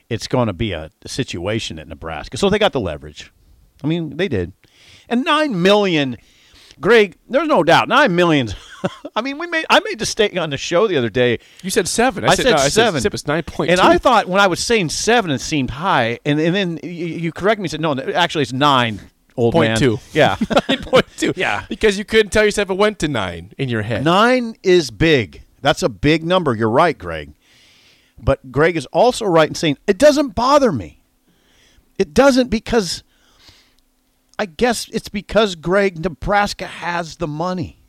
it's 0.09 0.27
going 0.27 0.47
to 0.47 0.53
be 0.53 0.71
a, 0.71 0.91
situation 1.05 1.79
at 1.79 1.87
Nebraska. 1.87 2.37
So 2.37 2.49
they 2.49 2.59
got 2.59 2.73
the 2.73 2.79
leverage. 2.79 3.31
I 3.83 3.87
mean, 3.87 4.17
they 4.17 4.27
did, 4.27 4.53
and 5.07 5.23
nine 5.23 5.61
million. 5.61 6.17
Greg, 6.81 7.17
there's 7.29 7.47
no 7.47 7.63
doubt 7.63 7.87
nine 7.87 8.15
millions. 8.15 8.55
I 9.15 9.21
mean, 9.21 9.37
we 9.37 9.47
made 9.47 9.65
I 9.69 9.79
made 9.79 9.99
the 9.99 10.05
statement 10.05 10.43
on 10.43 10.49
the 10.49 10.57
show 10.57 10.87
the 10.87 10.97
other 10.97 11.09
day. 11.09 11.39
You 11.63 11.69
said 11.69 11.87
seven. 11.87 12.23
I, 12.23 12.29
I 12.29 12.35
said, 12.35 12.43
said 12.43 12.51
no, 12.51 12.57
I 12.57 12.67
seven. 12.69 13.01
Said, 13.01 13.13
it's 13.13 13.27
nine 13.27 13.43
point 13.43 13.71
And 13.71 13.79
I 13.79 13.97
thought 13.97 14.27
when 14.27 14.41
I 14.41 14.47
was 14.47 14.59
saying 14.59 14.89
seven, 14.89 15.31
it 15.31 15.39
seemed 15.39 15.71
high, 15.71 16.19
and 16.25 16.39
and 16.39 16.55
then 16.55 16.79
you, 16.83 16.89
you 16.89 17.31
correct 17.31 17.59
me 17.59 17.65
and 17.65 17.71
said 17.71 17.81
no, 17.81 17.97
actually 17.97 18.43
it's 18.43 18.53
nine. 18.53 18.99
Old 19.37 19.53
Point 19.53 19.71
man. 19.71 19.77
two. 19.77 19.99
Yeah, 20.13 20.37
nine 20.69 20.81
point 20.81 21.05
two. 21.17 21.33
Yeah. 21.35 21.65
because 21.67 21.97
you 21.97 22.05
couldn't 22.05 22.31
tell 22.31 22.45
yourself 22.45 22.69
it 22.69 22.77
went 22.77 22.99
to 22.99 23.09
nine 23.09 23.51
in 23.57 23.67
your 23.67 23.81
head. 23.81 24.03
nine 24.05 24.55
is 24.63 24.91
big. 24.91 25.41
That's 25.61 25.83
a 25.83 25.89
big 25.89 26.23
number. 26.23 26.55
You're 26.55 26.69
right, 26.69 26.97
Greg. 26.97 27.33
But 28.17 28.51
Greg 28.51 28.77
is 28.77 28.85
also 28.87 29.25
right 29.25 29.49
in 29.49 29.55
saying 29.55 29.77
it 29.87 29.97
doesn't 29.97 30.35
bother 30.35 30.71
me. 30.71 31.01
It 31.97 32.13
doesn't 32.13 32.49
because 32.49 33.03
I 34.37 34.45
guess 34.45 34.87
it's 34.89 35.09
because 35.09 35.55
Greg 35.55 36.03
Nebraska 36.03 36.65
has 36.67 37.17
the 37.17 37.27
money. 37.27 37.79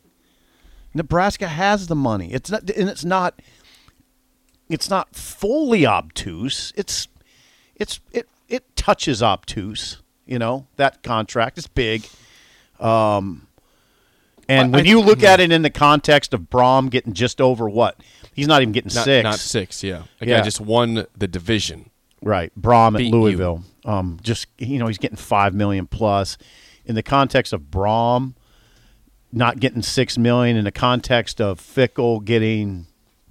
Nebraska 0.95 1.49
has 1.49 1.89
the 1.89 1.97
money. 1.97 2.33
It's 2.33 2.51
not 2.51 2.71
and 2.71 2.89
it's 2.89 3.05
not 3.05 3.41
it's 4.69 4.89
not 4.91 5.15
fully 5.15 5.87
obtuse. 5.87 6.73
It's 6.77 7.09
it's 7.75 8.01
it 8.13 8.29
it 8.49 8.77
touches 8.77 9.23
obtuse, 9.23 10.01
you 10.25 10.39
know, 10.39 10.67
that 10.77 11.03
contract. 11.03 11.59
is 11.59 11.67
big. 11.67 12.07
Um 12.81 13.47
and 14.49 14.73
when 14.73 14.87
I- 14.87 14.89
you 14.89 15.01
look 15.01 15.23
at 15.25 15.41
it 15.41 15.51
in 15.51 15.63
the 15.63 15.71
context 15.71 16.33
of 16.33 16.43
Brohm 16.43 16.89
getting 16.91 17.13
just 17.13 17.41
over 17.41 17.69
what? 17.69 17.99
He's 18.33 18.47
not 18.47 18.63
even 18.63 18.73
getting 18.73 18.95
not, 18.95 19.05
six. 19.05 19.25
Not 19.25 19.39
six. 19.39 19.83
Yeah. 19.83 20.03
A 20.21 20.27
Yeah. 20.27 20.41
just 20.43 20.61
won 20.61 21.07
the 21.17 21.27
division. 21.27 21.91
Right, 22.23 22.51
Brohm 22.59 22.95
at 22.95 23.11
Louisville. 23.13 23.63
you. 23.65 23.73
Um, 23.87 24.18
just 24.22 24.49
you 24.59 24.79
know, 24.79 24.87
he's 24.88 24.99
getting 24.99 25.16
five 25.16 25.55
million 25.55 25.87
plus. 25.87 26.37
In 26.85 26.94
the 26.94 27.03
context 27.03 27.53
of 27.53 27.62
Brohm 27.62 28.35
not 29.33 29.59
getting 29.61 29.83
six 29.83 30.16
million, 30.16 30.57
in 30.57 30.64
the 30.64 30.72
context 30.72 31.40
of 31.40 31.61
Fickell 31.61 32.25
getting 32.25 32.87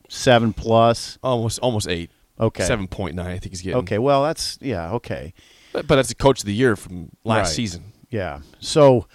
seven 0.10 0.54
plus. 0.54 1.18
Almost 1.24 1.60
almost 1.60 1.88
eight. 1.88 2.10
Okay. 2.40 2.64
Seven 2.66 2.88
point 2.88 3.16
nine. 3.16 3.28
I 3.28 3.40
think 3.40 3.52
he's 3.54 3.62
getting. 3.62 3.80
Okay, 3.80 3.98
well 3.98 4.24
that's 4.24 4.58
yeah, 4.62 4.92
okay, 4.94 5.34
But, 5.72 5.88
but 5.88 5.96
that's 5.96 6.10
the 6.10 6.16
coach 6.16 6.40
of 6.42 6.46
the 6.46 6.54
year 6.54 6.76
from 6.76 7.10
last 7.24 7.48
Right. 7.48 7.56
season. 7.56 7.84
yeah. 8.10 8.40
So 8.60 9.08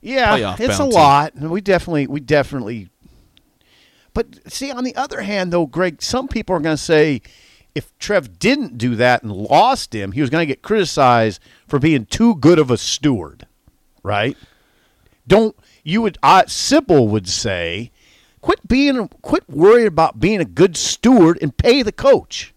yeah, 0.00 0.36
Playoff 0.38 0.60
it's 0.60 0.78
bounty. 0.78 0.94
a 0.94 0.98
lot. 0.98 1.34
We 1.36 1.60
definitely, 1.60 2.06
we 2.06 2.20
definitely. 2.20 2.88
But 4.14 4.50
see, 4.52 4.70
on 4.72 4.84
the 4.84 4.94
other 4.96 5.20
hand, 5.22 5.52
though, 5.52 5.66
Greg, 5.66 6.00
some 6.02 6.26
people 6.26 6.56
are 6.56 6.60
going 6.60 6.76
to 6.76 6.82
say 6.82 7.22
if 7.74 7.96
Trev 7.98 8.38
didn't 8.38 8.78
do 8.78 8.94
that 8.96 9.22
and 9.22 9.32
lost 9.32 9.94
him, 9.94 10.12
he 10.12 10.20
was 10.20 10.30
going 10.30 10.42
to 10.42 10.46
get 10.46 10.62
criticized 10.62 11.40
for 11.68 11.78
being 11.78 12.06
too 12.06 12.34
good 12.36 12.58
of 12.58 12.70
a 12.70 12.76
steward, 12.76 13.46
right? 14.02 14.36
Don't 15.28 15.56
you 15.84 16.02
would 16.02 16.18
uh, 16.22 16.42
Sipple 16.44 17.08
would 17.08 17.28
say, 17.28 17.90
quit 18.40 18.66
being 18.66 19.08
quit 19.22 19.48
worrying 19.48 19.86
about 19.86 20.18
being 20.20 20.40
a 20.40 20.44
good 20.44 20.76
steward 20.76 21.38
and 21.40 21.56
pay 21.56 21.82
the 21.82 21.92
coach. 21.92 22.52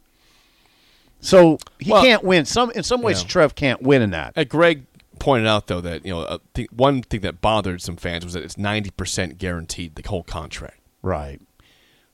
So 1.22 1.58
he 1.80 1.92
Well- 1.92 2.04
can't 2.04 2.24
win. 2.24 2.46
Some 2.46 2.72
in 2.72 2.84
some 2.84 3.02
ways, 3.02 3.22
Yeah. 3.22 3.28
Trev 3.28 3.56
can't 3.56 3.82
win 3.82 4.02
in 4.02 4.12
that. 4.12 4.34
Uh, 4.38 4.44
Greg 4.44 4.86
pointed 5.20 5.48
out 5.48 5.68
though 5.68 5.80
that 5.82 6.06
you 6.06 6.12
know 6.12 6.40
th- 6.54 6.70
one 6.72 7.02
thing 7.02 7.22
that 7.22 7.40
bothered 7.40 7.82
some 7.82 7.96
fans 7.96 8.26
was 8.26 8.34
that 8.34 8.44
it's 8.44 8.58
ninety 8.58 8.90
percent 8.90 9.38
guaranteed 9.38 9.96
the 9.96 10.08
whole 10.08 10.24
contract. 10.24 10.80
Right, 11.02 11.40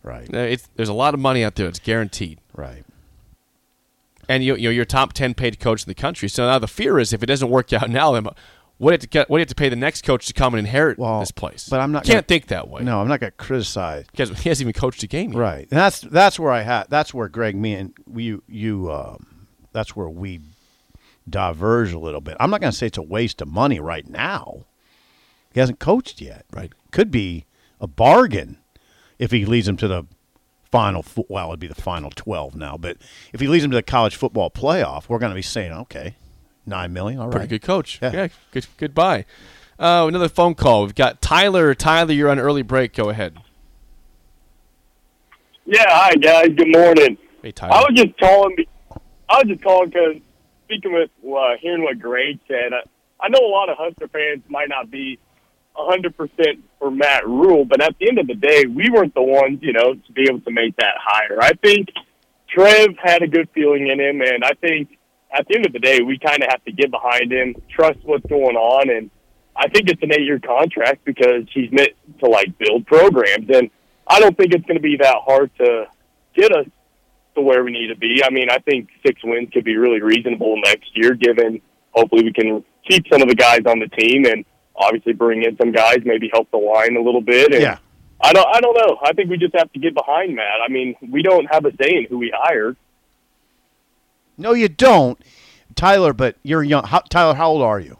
right, 0.03 0.27
Uh, 0.33 0.39
It's, 0.39 0.67
there's 0.75 0.89
a 0.89 0.93
lot 0.93 1.13
of 1.13 1.19
money 1.19 1.43
out 1.43 1.55
there. 1.55 1.67
It's 1.67 1.79
guaranteed. 1.79 2.39
right. 2.55 2.83
And 4.29 4.43
you, 4.43 4.55
you 4.55 4.69
know, 4.69 4.71
you're 4.71 4.85
top 4.85 5.11
ten 5.11 5.33
paid 5.33 5.59
coach 5.59 5.83
in 5.83 5.89
the 5.89 5.95
country. 5.95 6.29
So 6.29 6.45
now 6.45 6.57
the 6.59 6.67
fear 6.67 6.97
is 6.99 7.11
if 7.11 7.21
it 7.21 7.25
doesn't 7.25 7.49
work 7.49 7.73
out 7.73 7.89
now, 7.89 8.13
then 8.13 8.23
what 8.23 8.35
do 8.79 8.85
you 8.85 8.91
have 8.91 8.99
to 9.01 9.07
get, 9.07 9.29
what 9.29 9.37
do 9.37 9.39
you 9.39 9.43
have 9.43 9.47
to 9.49 9.55
pay 9.55 9.67
the 9.67 9.75
next 9.75 10.03
coach 10.05 10.25
to 10.27 10.33
come 10.33 10.53
and 10.53 10.59
inherit 10.65 10.97
Well, 10.97 11.19
this 11.19 11.31
place? 11.31 11.67
but 11.67 11.81
I'm 11.81 11.91
not 11.91 12.05
You 12.07 12.13
can't 12.13 12.25
gonna- 12.25 12.27
think 12.39 12.47
that 12.47 12.69
way. 12.69 12.81
No, 12.83 13.01
I'm 13.01 13.09
not 13.09 13.19
going 13.19 13.31
to 13.31 13.35
criticize. 13.37 14.05
because 14.09 14.29
he 14.39 14.47
hasn't 14.47 14.61
even 14.69 14.79
coached 14.79 15.03
a 15.03 15.07
game. 15.07 15.33
Yet. 15.33 15.39
Right. 15.39 15.67
And 15.69 15.77
that's 15.77 15.99
that's 15.99 16.39
where 16.39 16.53
I 16.53 16.61
had 16.61 16.85
that's 16.89 17.13
where 17.13 17.27
Greg 17.27 17.57
me 17.57 17.73
and 17.73 17.91
you 18.15 18.41
you 18.47 18.89
um, 18.89 19.47
that's 19.73 19.97
where 19.97 20.07
we 20.07 20.39
diverge 21.29 21.91
a 21.93 21.99
little 21.99 22.21
bit. 22.21 22.37
I'm 22.39 22.49
not 22.49 22.61
going 22.61 22.71
to 22.71 22.77
say 22.77 22.87
it's 22.87 22.97
a 22.97 23.01
waste 23.01 23.41
of 23.41 23.47
money 23.47 23.79
right 23.79 24.07
now. 24.07 24.65
He 25.53 25.59
hasn't 25.59 25.79
coached 25.79 26.21
yet. 26.21 26.45
Right. 26.53 26.71
Could 26.91 27.11
be 27.11 27.45
a 27.81 27.87
bargain 27.87 28.57
if 29.17 29.31
he 29.31 29.45
leads 29.45 29.65
them 29.67 29.77
to 29.77 29.87
the 29.87 30.03
final. 30.71 31.03
fo- 31.03 31.25
Well, 31.29 31.47
it'd 31.49 31.59
be 31.59 31.67
the 31.67 31.75
final 31.75 32.09
twelve 32.11 32.55
now. 32.55 32.77
But 32.77 32.97
if 33.33 33.39
he 33.39 33.47
leads 33.47 33.63
them 33.63 33.71
to 33.71 33.77
the 33.77 33.83
college 33.83 34.15
football 34.15 34.49
playoff, 34.49 35.09
we're 35.09 35.19
going 35.19 35.31
to 35.31 35.35
be 35.35 35.41
saying, 35.41 35.71
okay, 35.71 36.15
nine 36.65 36.93
million. 36.93 37.19
All 37.19 37.27
right. 37.27 37.31
Pretty 37.33 37.47
good 37.47 37.61
coach. 37.61 37.99
Yeah. 38.01 38.11
Yeah. 38.13 38.27
good. 38.51 38.67
Goodbye. 38.77 39.25
Uh, 39.79 40.05
another 40.07 40.27
phone 40.29 40.55
call. 40.55 40.83
We've 40.83 40.95
got 40.95 41.21
Tyler. 41.21 41.73
Tyler, 41.73 42.11
you're 42.13 42.29
on 42.29 42.39
early 42.39 42.61
break. 42.63 42.93
Go 42.93 43.09
ahead. 43.09 43.37
Yeah, 45.65 45.85
hi 45.87 46.15
guys. 46.15 46.49
Good 46.55 46.71
morning. 46.75 47.17
Hey, 47.43 47.53
I 47.61 47.79
was 47.81 47.91
just 47.95 48.17
calling. 48.19 48.55
be- 48.55 48.67
I 49.29 49.37
was 49.37 49.45
just 49.47 49.63
calling 49.63 49.89
because 49.89 50.15
speaking 50.65 50.93
with 50.93 51.09
uh, 51.23 51.55
hearing 51.61 51.83
what 51.83 51.99
Greg 51.99 52.39
said, 52.47 52.71
I, 52.73 53.25
I 53.25 53.29
know 53.29 53.39
a 53.39 53.47
lot 53.47 53.69
of 53.69 53.77
Husker 53.77 54.07
fans 54.07 54.41
might 54.49 54.67
not 54.69 54.89
be 54.89 55.19
hundred 55.75 56.15
percent 56.17 56.63
for 56.77 56.91
Matt 56.91 57.25
Rhule, 57.25 57.65
but 57.65 57.81
at 57.81 57.95
the 57.99 58.09
end 58.09 58.19
of 58.19 58.27
the 58.27 58.35
day, 58.35 58.65
we 58.65 58.89
weren't 58.89 59.13
the 59.13 59.21
ones, 59.21 59.59
you 59.61 59.73
know, 59.73 59.93
to 59.93 60.11
be 60.13 60.23
able 60.29 60.41
to 60.41 60.51
make 60.51 60.75
that 60.77 60.95
hire. 60.97 61.37
I 61.41 61.51
think 61.53 61.89
Trev 62.49 62.89
had 63.01 63.21
a 63.21 63.27
good 63.27 63.49
feeling 63.53 63.87
in 63.87 63.99
him, 63.99 64.21
and 64.21 64.43
I 64.43 64.51
think 64.61 64.97
at 65.31 65.47
the 65.47 65.55
end 65.55 65.65
of 65.65 65.73
the 65.73 65.79
day, 65.79 66.01
we 66.01 66.17
kind 66.17 66.41
of 66.43 66.49
have 66.49 66.63
to 66.65 66.71
get 66.71 66.91
behind 66.91 67.31
him, 67.31 67.55
trust 67.69 67.99
what's 68.03 68.25
going 68.25 68.55
on, 68.55 68.89
and 68.89 69.09
I 69.55 69.67
think 69.69 69.89
it's 69.89 70.01
an 70.01 70.11
eight-year 70.11 70.39
contract 70.39 71.05
because 71.05 71.43
he's 71.53 71.71
meant 71.71 71.91
to 72.19 72.29
like 72.29 72.57
build 72.57 72.85
programs, 72.87 73.49
and 73.49 73.69
I 74.07 74.19
don't 74.19 74.35
think 74.37 74.53
it's 74.53 74.65
going 74.65 74.77
to 74.77 74.81
be 74.81 74.97
that 74.97 75.17
hard 75.25 75.51
to 75.57 75.85
get 76.35 76.51
us 76.51 76.65
to 77.35 77.41
where 77.41 77.63
we 77.63 77.71
need 77.71 77.87
to 77.87 77.95
be. 77.95 78.23
I 78.23 78.31
mean, 78.31 78.49
I 78.49 78.57
think 78.59 78.89
six 79.05 79.21
wins 79.23 79.49
could 79.53 79.63
be 79.63 79.77
really 79.77 80.01
reasonable 80.01 80.59
next 80.63 80.89
year, 80.95 81.13
given 81.13 81.61
hopefully 81.91 82.23
we 82.23 82.33
can 82.33 82.63
keep 82.87 83.05
some 83.11 83.21
of 83.21 83.27
the 83.27 83.35
guys 83.35 83.61
on 83.67 83.79
the 83.79 83.87
team 83.87 84.25
and 84.25 84.45
obviously 84.79 85.13
bring 85.13 85.43
in 85.43 85.57
some 85.57 85.71
guys, 85.71 85.97
maybe 86.05 86.29
help 86.31 86.49
the 86.51 86.57
line 86.57 86.95
a 86.95 87.01
little 87.01 87.21
bit. 87.21 87.53
And 87.53 87.61
Yeah. 87.61 87.77
I 88.21 88.33
don't, 88.33 88.47
I 88.53 88.59
don't 88.59 88.75
know. 88.75 88.97
I 89.03 89.13
think 89.13 89.29
we 89.29 89.37
just 89.37 89.55
have 89.55 89.71
to 89.73 89.79
get 89.79 89.93
behind 89.93 90.35
Matt. 90.35 90.59
I 90.65 90.69
mean, 90.71 90.95
we 91.09 91.21
don't 91.21 91.45
have 91.53 91.65
a 91.65 91.71
say 91.81 91.95
in 91.95 92.05
who 92.09 92.17
we 92.17 92.33
hire. 92.35 92.75
No, 94.37 94.53
you 94.53 94.69
don't, 94.69 95.17
Tyler. 95.75 96.13
But 96.13 96.35
you're 96.43 96.63
young. 96.63 96.83
How, 96.85 96.99
Tyler, 96.99 97.33
how 97.35 97.49
old 97.49 97.61
are 97.61 97.79
you? 97.79 97.97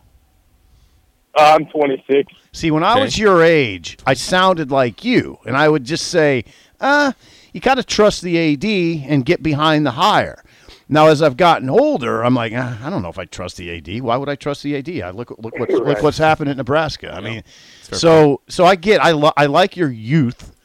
Uh, 1.38 1.56
I'm 1.60 1.66
26. 1.68 2.34
See, 2.52 2.72
when 2.72 2.84
I 2.84 2.94
Okay. 2.94 3.02
was 3.04 3.18
your 3.18 3.44
age, 3.44 3.98
I 4.06 4.14
sounded 4.14 4.72
like 4.72 5.06
you, 5.06 5.38
and 5.46 5.56
I 5.56 5.70
would 5.70 5.84
just 5.86 6.08
say, 6.08 6.44
"Uh, 6.82 7.12
you 7.54 7.62
got 7.62 7.76
to 7.76 7.84
trust 7.84 8.22
the 8.22 8.38
AD 8.38 9.06
and 9.08 9.26
get 9.26 9.44
behind 9.44 9.86
the 9.86 9.92
hire." 9.92 10.44
Now, 10.92 11.08
as 11.08 11.22
I've 11.22 11.38
gotten 11.38 11.70
older, 11.70 12.24
I'm 12.24 12.34
like, 12.34 12.52
"Uh, 12.52 12.74
I 12.84 12.90
don't 12.90 13.04
know 13.04 13.10
if 13.10 13.20
I 13.20 13.26
trust 13.26 13.58
the 13.58 13.70
AD. 13.78 14.02
Why 14.02 14.18
would 14.18 14.28
I 14.28 14.36
trust 14.36 14.64
the 14.64 14.76
AD? 14.76 14.90
I 15.04 15.12
look 15.12 15.30
look 15.38 15.58
what's 15.60 15.72
look 15.74 15.86
Right. 15.86 16.02
what's 16.04 16.18
happened 16.18 16.50
at 16.50 16.58
Nebraska. 16.58 17.14
I 17.14 17.22
mean, 17.22 17.44
so 17.84 18.42
so 18.50 18.66
I 18.66 18.76
get 18.76 19.00
I 19.04 19.12
li- 19.12 19.32
I 19.38 19.46
like 19.46 19.78
your 19.78 19.92
youth 19.92 20.56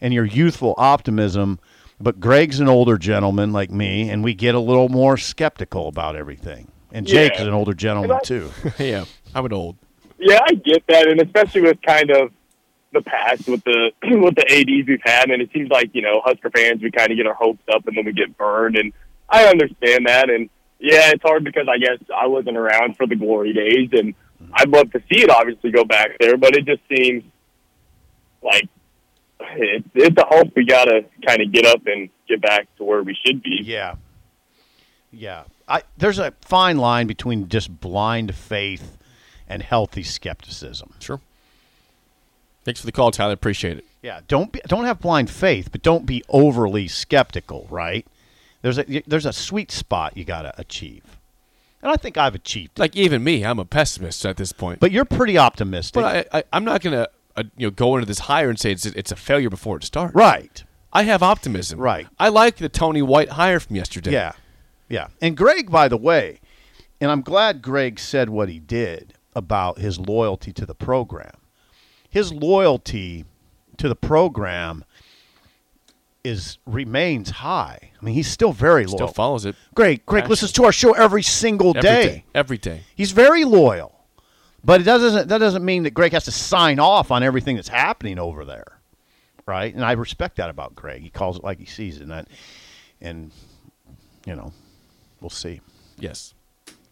and 0.00 0.14
your 0.14 0.24
youthful 0.24 0.74
optimism, 0.78 1.58
but 2.00 2.18
Greg's 2.18 2.60
an 2.60 2.68
older 2.68 2.96
gentleman 2.96 3.52
like 3.52 3.70
me, 3.70 4.08
and 4.08 4.24
we 4.24 4.32
get 4.34 4.54
a 4.54 4.58
little 4.60 4.88
more 4.88 5.16
skeptical 5.18 5.88
about 5.88 6.16
everything. 6.16 6.68
And 6.90 7.06
Jake's 7.06 7.38
Yeah. 7.40 7.46
an 7.48 7.52
older 7.52 7.74
gentleman 7.74 8.12
I- 8.12 8.20
too. 8.20 8.50
yeah, 8.78 9.04
I'm 9.34 9.44
an 9.44 9.52
old. 9.52 9.76
Yeah, 10.18 10.40
I 10.48 10.54
get 10.54 10.82
that, 10.88 11.08
and 11.08 11.20
especially 11.20 11.60
with 11.60 11.82
kind 11.82 12.10
of 12.10 12.30
the 12.92 13.02
past 13.02 13.48
with 13.48 13.62
the 13.64 13.90
with 14.02 14.34
the 14.36 14.50
ads 14.50 14.88
we've 14.88 14.98
had, 15.04 15.28
and 15.30 15.42
it 15.42 15.50
seems 15.52 15.68
like 15.68 15.90
you 15.92 16.00
know 16.00 16.22
Husker 16.24 16.48
fans 16.48 16.80
we 16.82 16.90
kind 16.90 17.10
of 17.10 17.18
get 17.18 17.26
our 17.26 17.34
hopes 17.34 17.62
up 17.70 17.86
and 17.86 17.94
then 17.98 18.06
we 18.06 18.12
get 18.12 18.34
burned, 18.38 18.76
and 18.76 18.92
I 19.28 19.46
understand 19.46 20.06
that, 20.06 20.30
and 20.30 20.48
yeah, 20.78 21.10
it's 21.10 21.22
hard 21.22 21.44
because 21.44 21.66
I 21.68 21.78
guess 21.78 21.98
I 22.14 22.26
wasn't 22.26 22.56
around 22.56 22.96
for 22.96 23.06
the 23.06 23.16
glory 23.16 23.52
days, 23.52 23.88
and 23.92 24.14
I'd 24.52 24.68
love 24.68 24.92
to 24.92 25.00
see 25.10 25.22
it 25.22 25.30
obviously 25.30 25.70
go 25.70 25.84
back 25.84 26.18
there, 26.20 26.36
but 26.36 26.56
it 26.56 26.66
just 26.66 26.82
seems 26.94 27.24
like 28.42 28.68
it's 29.40 29.88
it's 29.94 30.16
a 30.16 30.26
hope 30.26 30.52
we 30.54 30.64
gotta 30.64 31.04
kind 31.26 31.40
of 31.40 31.52
get 31.52 31.66
up 31.66 31.86
and 31.86 32.08
get 32.28 32.40
back 32.40 32.68
to 32.76 32.84
where 32.84 33.02
we 33.02 33.16
should 33.24 33.42
be. 33.42 33.60
Yeah. 33.62 33.96
Yeah. 35.10 35.44
I, 35.66 35.82
there's 35.96 36.18
a 36.18 36.32
fine 36.42 36.76
line 36.76 37.06
between 37.06 37.48
just 37.48 37.80
blind 37.80 38.34
faith 38.34 38.98
and 39.48 39.62
healthy 39.62 40.02
skepticism. 40.02 40.92
Sure. 41.00 41.20
Thanks 42.64 42.80
for 42.80 42.86
the 42.86 42.92
call, 42.92 43.10
Tyler. 43.10 43.32
Appreciate 43.32 43.78
it. 43.78 43.84
Yeah, 44.02 44.20
don't 44.28 44.52
be, 44.52 44.60
don't 44.66 44.84
have 44.84 45.00
blind 45.00 45.30
faith, 45.30 45.70
but 45.72 45.82
don't 45.82 46.04
be 46.04 46.22
overly 46.28 46.88
skeptical, 46.88 47.66
right? 47.70 48.06
There's 48.64 48.78
a 48.78 49.02
there's 49.06 49.26
a 49.26 49.32
sweet 49.34 49.70
spot 49.70 50.16
you 50.16 50.24
got 50.24 50.42
to 50.42 50.54
achieve. 50.58 51.18
And 51.82 51.92
I 51.92 51.96
think 51.96 52.16
I've 52.16 52.34
achieved 52.34 52.78
it. 52.78 52.80
Like 52.80 52.96
even 52.96 53.22
me, 53.22 53.44
I'm 53.44 53.58
a 53.58 53.66
pessimist 53.66 54.24
at 54.24 54.38
this 54.38 54.52
point. 54.52 54.80
But 54.80 54.90
you're 54.90 55.04
pretty 55.04 55.36
optimistic. 55.36 56.02
But 56.02 56.26
I, 56.32 56.38
I, 56.38 56.44
I'm 56.50 56.64
not 56.64 56.80
gonna 56.80 57.08
uh, 57.36 57.42
you 57.58 57.66
know 57.66 57.70
go 57.70 57.94
into 57.96 58.06
this 58.06 58.20
hire 58.20 58.48
and 58.48 58.58
say 58.58 58.72
it's 58.72 58.86
it's 58.86 59.12
a 59.12 59.16
failure 59.16 59.50
before 59.50 59.76
it 59.76 59.84
starts. 59.84 60.14
right. 60.14 60.64
I 60.94 61.02
have 61.02 61.22
optimism. 61.22 61.78
Right. 61.78 62.06
I 62.18 62.30
like 62.30 62.56
the 62.56 62.70
Tony 62.70 63.02
White 63.02 63.30
hire 63.30 63.60
from 63.60 63.76
yesterday. 63.76 64.12
Yeah. 64.12 64.32
Yeah. 64.88 65.08
And 65.20 65.36
Greg, 65.36 65.70
by 65.70 65.88
the 65.88 65.96
way, 65.98 66.40
and 67.02 67.10
I'm 67.10 67.20
glad 67.20 67.60
Greg 67.60 67.98
said 67.98 68.30
what 68.30 68.48
he 68.48 68.60
did 68.60 69.12
about 69.36 69.78
his 69.78 69.98
loyalty 69.98 70.54
to 70.54 70.64
the 70.64 70.74
program. 70.74 71.36
His 72.08 72.32
loyalty 72.32 73.26
to 73.76 73.88
the 73.90 73.96
program 73.96 74.84
is 76.24 76.58
remains 76.66 77.30
high. 77.30 77.90
I 78.00 78.04
mean, 78.04 78.14
he's 78.14 78.30
still 78.30 78.52
very 78.52 78.86
loyal. 78.86 78.96
Still 78.96 79.08
follows 79.08 79.44
it 79.44 79.54
Greg, 79.74 80.04
Greg 80.06 80.28
listens 80.28 80.52
to 80.52 80.64
our 80.64 80.72
show 80.72 80.92
every 80.92 81.22
single 81.22 81.70
every 81.70 81.82
day. 81.82 82.24
Every 82.34 82.58
day. 82.58 82.80
He's 82.96 83.12
very 83.12 83.44
loyal. 83.44 83.92
But 84.64 84.80
it 84.80 84.84
doesn't 84.84 85.28
that 85.28 85.38
doesn't 85.38 85.64
mean 85.64 85.82
that 85.82 85.92
Greg 85.92 86.12
has 86.12 86.24
to 86.24 86.32
sign 86.32 86.78
off 86.78 87.10
on 87.10 87.22
everything 87.22 87.56
that's 87.56 87.68
happening 87.68 88.18
over 88.18 88.44
there. 88.44 88.80
Right? 89.46 89.74
And 89.74 89.84
I 89.84 89.92
respect 89.92 90.36
that 90.36 90.48
about 90.48 90.74
Greg. 90.74 91.02
He 91.02 91.10
calls 91.10 91.36
it 91.36 91.44
like 91.44 91.58
he 91.58 91.66
sees 91.66 91.98
it 91.98 92.02
and 92.02 92.10
that 92.10 92.28
and 93.00 93.30
you 94.26 94.34
know, 94.34 94.52
we'll 95.20 95.28
see. 95.30 95.60
Yes. 95.98 96.32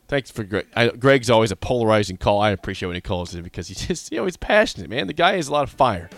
Thanks 0.08 0.30
for 0.30 0.44
Greg. 0.44 0.66
I, 0.76 0.88
Greg's 0.88 1.30
always 1.30 1.50
a 1.50 1.56
polarizing 1.56 2.18
call. 2.18 2.42
I 2.42 2.50
appreciate 2.50 2.88
when 2.88 2.96
he 2.96 3.00
calls 3.00 3.34
it 3.34 3.42
because 3.42 3.68
he's 3.68 3.86
just, 3.86 4.12
you 4.12 4.18
know, 4.18 4.26
he's 4.26 4.36
passionate, 4.36 4.90
man. 4.90 5.06
The 5.06 5.14
guy 5.14 5.36
has 5.36 5.48
a 5.48 5.52
lot 5.52 5.64
of 5.64 5.70
fire. 5.70 6.10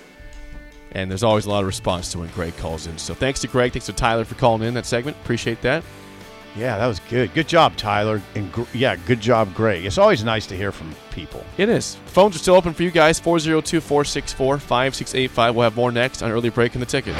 And 0.92 1.10
there's 1.10 1.24
always 1.24 1.46
a 1.46 1.50
lot 1.50 1.60
of 1.60 1.66
response 1.66 2.12
to 2.12 2.20
when 2.20 2.28
Greg 2.28 2.56
calls 2.56 2.86
in. 2.86 2.98
So 2.98 3.14
thanks 3.14 3.40
to 3.40 3.48
Greg. 3.48 3.72
Thanks 3.72 3.86
to 3.86 3.92
Tyler 3.92 4.24
for 4.24 4.36
calling 4.36 4.62
in 4.62 4.74
that 4.74 4.86
segment. 4.86 5.16
Appreciate 5.22 5.60
that. 5.62 5.82
Yeah, 6.56 6.78
that 6.78 6.86
was 6.86 7.00
good. 7.10 7.34
Good 7.34 7.48
job, 7.48 7.76
Tyler. 7.76 8.22
And 8.36 8.52
gr- 8.52 8.62
yeah, 8.72 8.94
good 8.94 9.20
job, 9.20 9.52
Greg. 9.54 9.84
It's 9.84 9.98
always 9.98 10.22
nice 10.22 10.46
to 10.46 10.56
hear 10.56 10.70
from 10.70 10.94
people. 11.10 11.44
It 11.58 11.68
is. 11.68 11.96
Phones 12.06 12.36
are 12.36 12.38
still 12.38 12.54
open 12.54 12.72
for 12.74 12.84
you 12.84 12.92
guys 12.92 13.18
402 13.18 13.80
464 13.80 14.58
5685. 14.58 15.54
We'll 15.56 15.64
have 15.64 15.74
more 15.76 15.90
next 15.90 16.22
on 16.22 16.30
Early 16.30 16.50
Break 16.50 16.74
in 16.74 16.80
the 16.80 16.86
Ticket. 16.86 17.16